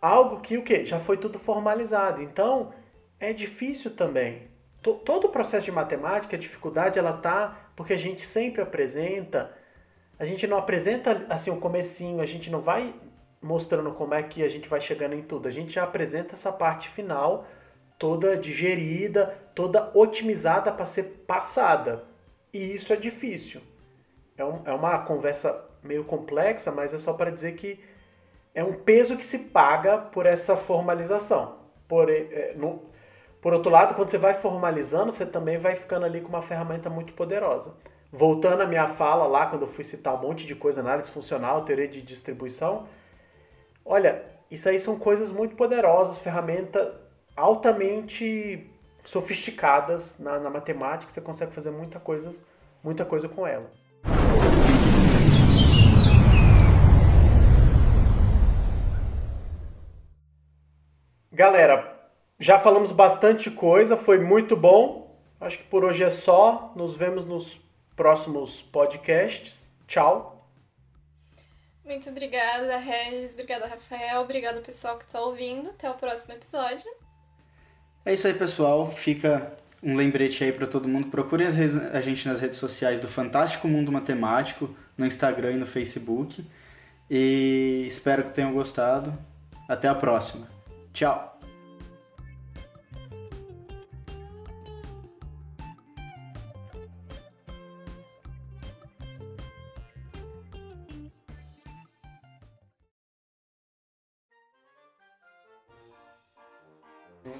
algo 0.00 0.40
que 0.40 0.56
o 0.56 0.62
que 0.62 0.86
já 0.86 0.98
foi 0.98 1.16
tudo 1.16 1.38
formalizado. 1.38 2.22
Então 2.22 2.72
é 3.20 3.32
difícil 3.32 3.90
também. 3.90 4.48
todo 4.82 5.26
o 5.26 5.30
processo 5.30 5.66
de 5.66 5.72
matemática, 5.72 6.36
a 6.36 6.38
dificuldade 6.38 6.98
ela 6.98 7.14
tá 7.14 7.70
porque 7.74 7.92
a 7.92 7.98
gente 7.98 8.22
sempre 8.22 8.62
apresenta, 8.62 9.52
a 10.18 10.24
gente 10.24 10.46
não 10.46 10.58
apresenta 10.58 11.26
assim 11.28 11.50
o 11.50 11.58
comecinho, 11.58 12.20
a 12.20 12.26
gente 12.26 12.50
não 12.50 12.60
vai 12.60 12.94
mostrando 13.42 13.92
como 13.92 14.14
é 14.14 14.22
que 14.22 14.42
a 14.42 14.48
gente 14.48 14.68
vai 14.68 14.80
chegando 14.80 15.14
em 15.14 15.22
tudo. 15.22 15.48
A 15.48 15.50
gente 15.50 15.72
já 15.72 15.84
apresenta 15.84 16.34
essa 16.34 16.52
parte 16.52 16.88
final 16.88 17.46
toda 17.98 18.36
digerida, 18.36 19.26
toda 19.54 19.90
otimizada 19.94 20.72
para 20.72 20.86
ser 20.86 21.24
passada. 21.26 22.04
E 22.52 22.74
isso 22.74 22.92
é 22.92 22.96
difícil. 22.96 23.60
É, 24.36 24.44
um, 24.44 24.62
é 24.64 24.72
uma 24.72 24.98
conversa 25.00 25.50
meio 25.84 26.04
complexa, 26.04 26.72
mas 26.72 26.92
é 26.94 26.98
só 26.98 27.12
para 27.12 27.30
dizer 27.30 27.52
que 27.52 27.78
é 28.54 28.64
um 28.64 28.72
peso 28.72 29.16
que 29.16 29.24
se 29.24 29.50
paga 29.50 29.98
por 29.98 30.26
essa 30.26 30.56
formalização. 30.56 31.58
Por, 31.86 32.10
é, 32.10 32.54
no, 32.56 32.82
por 33.40 33.52
outro 33.52 33.70
lado, 33.70 33.94
quando 33.94 34.10
você 34.10 34.18
vai 34.18 34.34
formalizando, 34.34 35.12
você 35.12 35.26
também 35.26 35.58
vai 35.58 35.76
ficando 35.76 36.06
ali 36.06 36.20
com 36.20 36.28
uma 36.28 36.42
ferramenta 36.42 36.88
muito 36.88 37.12
poderosa. 37.12 37.74
Voltando 38.10 38.62
à 38.62 38.66
minha 38.66 38.88
fala 38.88 39.26
lá, 39.26 39.46
quando 39.46 39.62
eu 39.62 39.68
fui 39.68 39.84
citar 39.84 40.14
um 40.14 40.22
monte 40.22 40.46
de 40.46 40.54
coisa 40.54 40.82
área 40.88 41.04
funcional, 41.04 41.64
teoria 41.64 41.88
de 41.88 42.00
distribuição, 42.00 42.86
Olha, 43.84 44.24
isso 44.50 44.68
aí 44.68 44.80
são 44.80 44.98
coisas 44.98 45.30
muito 45.30 45.56
poderosas, 45.56 46.18
ferramentas 46.18 46.98
altamente 47.36 48.70
sofisticadas 49.04 50.18
na, 50.18 50.38
na 50.38 50.48
matemática, 50.48 51.12
você 51.12 51.20
consegue 51.20 51.52
fazer 51.52 51.70
muita 51.70 52.00
coisa, 52.00 52.30
muita 52.82 53.04
coisa 53.04 53.28
com 53.28 53.46
elas. 53.46 53.84
Galera, 61.34 61.92
já 62.38 62.60
falamos 62.60 62.92
bastante 62.92 63.50
coisa, 63.50 63.96
foi 63.96 64.20
muito 64.20 64.56
bom. 64.56 65.18
Acho 65.40 65.58
que 65.58 65.64
por 65.64 65.84
hoje 65.84 66.04
é 66.04 66.10
só. 66.10 66.72
Nos 66.76 66.96
vemos 66.96 67.26
nos 67.26 67.58
próximos 67.96 68.62
podcasts. 68.62 69.68
Tchau. 69.88 70.48
Muito 71.84 72.08
obrigada, 72.08 72.76
Regis. 72.76 73.32
Obrigada, 73.32 73.66
Rafael. 73.66 74.20
Obrigado, 74.20 74.62
pessoal 74.62 74.96
que 74.96 75.06
está 75.06 75.20
ouvindo. 75.20 75.70
Até 75.70 75.90
o 75.90 75.94
próximo 75.94 76.34
episódio. 76.34 76.88
É 78.06 78.14
isso 78.14 78.28
aí, 78.28 78.34
pessoal. 78.34 78.86
Fica 78.86 79.58
um 79.82 79.96
lembrete 79.96 80.44
aí 80.44 80.52
para 80.52 80.68
todo 80.68 80.86
mundo. 80.86 81.08
Procurem 81.08 81.48
a 81.48 82.00
gente 82.00 82.28
nas 82.28 82.40
redes 82.40 82.58
sociais 82.58 83.00
do 83.00 83.08
Fantástico 83.08 83.66
Mundo 83.66 83.90
Matemático, 83.90 84.72
no 84.96 85.04
Instagram 85.04 85.54
e 85.54 85.56
no 85.56 85.66
Facebook. 85.66 86.48
E 87.10 87.86
espero 87.88 88.22
que 88.22 88.30
tenham 88.30 88.52
gostado. 88.52 89.12
Até 89.68 89.88
a 89.88 89.96
próxima. 89.96 90.53
Tchau! 90.94 91.34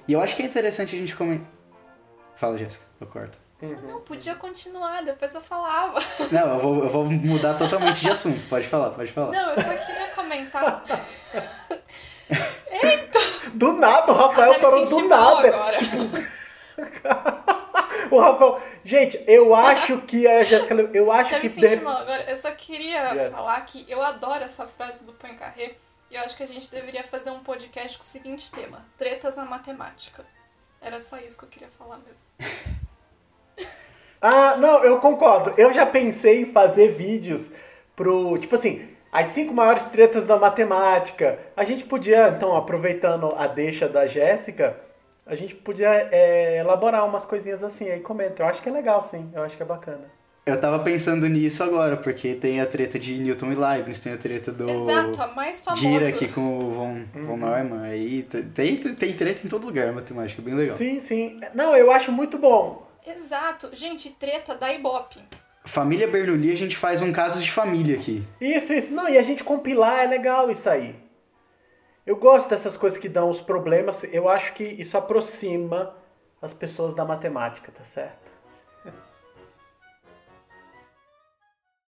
E 0.06 0.12
eu 0.12 0.20
acho 0.20 0.34
que 0.34 0.42
é 0.42 0.46
interessante 0.46 0.96
a 0.96 0.98
gente 0.98 1.14
comentar. 1.14 1.46
Fala, 2.34 2.58
Jéssica, 2.58 2.84
eu 3.00 3.06
corto. 3.06 3.38
Uhum. 3.62 3.88
Não, 3.88 4.00
podia 4.00 4.34
continuar, 4.34 5.02
depois 5.02 5.32
eu 5.34 5.40
falava. 5.40 6.00
Não, 6.30 6.54
eu 6.54 6.58
vou, 6.58 6.84
eu 6.84 6.90
vou 6.90 7.04
mudar 7.06 7.54
totalmente 7.54 8.00
de 8.00 8.10
assunto. 8.10 8.46
Pode 8.48 8.66
falar, 8.66 8.90
pode 8.90 9.12
falar. 9.12 9.30
Não, 9.30 9.50
eu 9.50 9.62
só 9.62 9.86
queria 9.86 10.08
comentar. 10.14 10.84
Nada, 13.86 14.12
o 14.12 14.14
Rafael 14.14 14.60
parou 14.60 14.84
do 14.84 15.08
nada. 15.08 15.48
Agora. 15.48 15.76
Tipo... 15.76 15.98
o 18.14 18.18
Rafael. 18.18 18.62
Gente, 18.84 19.22
eu 19.26 19.54
acho 19.54 19.98
que 20.02 20.26
a 20.26 20.42
Jéssica. 20.42 20.74
Eu 20.92 21.10
acho 21.12 21.40
que. 21.40 21.48
Deve... 21.48 21.86
agora. 21.86 22.24
Eu 22.28 22.36
só 22.36 22.50
queria 22.52 23.12
yes. 23.14 23.34
falar 23.34 23.60
que 23.62 23.84
eu 23.88 24.02
adoro 24.02 24.44
essa 24.44 24.66
frase 24.66 25.04
do 25.04 25.12
Poincaré 25.12 25.76
eu 26.14 26.20
acho 26.20 26.36
que 26.36 26.44
a 26.44 26.46
gente 26.46 26.70
deveria 26.70 27.02
fazer 27.02 27.30
um 27.30 27.40
podcast 27.40 27.98
com 27.98 28.04
o 28.04 28.06
seguinte 28.06 28.50
tema: 28.52 28.86
tretas 28.96 29.34
na 29.34 29.44
matemática. 29.44 30.24
Era 30.80 31.00
só 31.00 31.18
isso 31.18 31.38
que 31.38 31.44
eu 31.44 31.48
queria 31.48 31.68
falar 31.76 31.98
mesmo. 31.98 32.28
ah, 34.20 34.56
não, 34.56 34.84
eu 34.84 35.00
concordo. 35.00 35.52
Eu 35.58 35.72
já 35.72 35.84
pensei 35.84 36.42
em 36.42 36.46
fazer 36.46 36.92
vídeos 36.92 37.50
pro. 37.96 38.38
Tipo 38.38 38.54
assim, 38.54 38.93
as 39.14 39.28
cinco 39.28 39.54
maiores 39.54 39.84
tretas 39.90 40.26
da 40.26 40.36
matemática. 40.36 41.38
A 41.56 41.62
gente 41.62 41.84
podia, 41.84 42.30
então, 42.30 42.56
aproveitando 42.56 43.32
a 43.38 43.46
deixa 43.46 43.88
da 43.88 44.08
Jéssica, 44.08 44.76
a 45.24 45.36
gente 45.36 45.54
podia 45.54 46.08
é, 46.10 46.58
elaborar 46.58 47.06
umas 47.06 47.24
coisinhas 47.24 47.62
assim. 47.62 47.88
Aí 47.88 48.00
comenta. 48.00 48.42
Eu 48.42 48.48
acho 48.48 48.60
que 48.60 48.68
é 48.68 48.72
legal, 48.72 49.00
sim. 49.02 49.30
Eu 49.32 49.44
acho 49.44 49.56
que 49.56 49.62
é 49.62 49.66
bacana. 49.66 50.02
Eu 50.44 50.60
tava 50.60 50.80
pensando 50.80 51.28
nisso 51.28 51.62
agora, 51.62 51.96
porque 51.96 52.34
tem 52.34 52.60
a 52.60 52.66
treta 52.66 52.98
de 52.98 53.16
Newton 53.16 53.52
e 53.52 53.54
Leibniz, 53.54 54.00
tem 54.00 54.12
a 54.12 54.16
treta 54.16 54.50
do 54.50 54.68
Exato, 54.68 55.22
a 55.22 55.28
mais 55.28 55.62
famosa. 55.62 55.80
Dirac 55.80 56.28
com 56.32 56.58
o 56.58 56.70
von, 56.72 57.04
von 57.14 57.36
Neumann. 57.36 57.84
Aí 57.84 58.24
tem, 58.52 58.76
tem 58.78 59.12
treta 59.12 59.46
em 59.46 59.48
todo 59.48 59.64
lugar, 59.64 59.92
matemática, 59.92 60.42
bem 60.42 60.54
legal. 60.54 60.76
Sim, 60.76 60.98
sim. 60.98 61.36
Não, 61.54 61.76
eu 61.76 61.92
acho 61.92 62.10
muito 62.10 62.36
bom. 62.36 62.84
Exato. 63.06 63.70
Gente, 63.74 64.10
treta 64.10 64.56
da 64.56 64.72
Ibope. 64.72 65.20
Família 65.64 66.06
Bernoulli, 66.06 66.52
a 66.52 66.56
gente 66.56 66.76
faz 66.76 67.00
um 67.00 67.10
caso 67.10 67.42
de 67.42 67.50
família 67.50 67.96
aqui. 67.96 68.22
Isso, 68.40 68.72
isso. 68.72 68.92
Não, 68.92 69.08
e 69.08 69.16
a 69.16 69.22
gente 69.22 69.42
compilar 69.42 70.00
é 70.00 70.06
legal 70.06 70.50
isso 70.50 70.68
aí. 70.68 70.94
Eu 72.06 72.16
gosto 72.16 72.50
dessas 72.50 72.76
coisas 72.76 72.98
que 72.98 73.08
dão 73.08 73.30
os 73.30 73.40
problemas. 73.40 74.04
Eu 74.12 74.28
acho 74.28 74.52
que 74.52 74.62
isso 74.62 74.96
aproxima 74.96 75.96
as 76.40 76.52
pessoas 76.52 76.92
da 76.92 77.04
matemática, 77.04 77.72
tá 77.72 77.82
certo? 77.82 78.23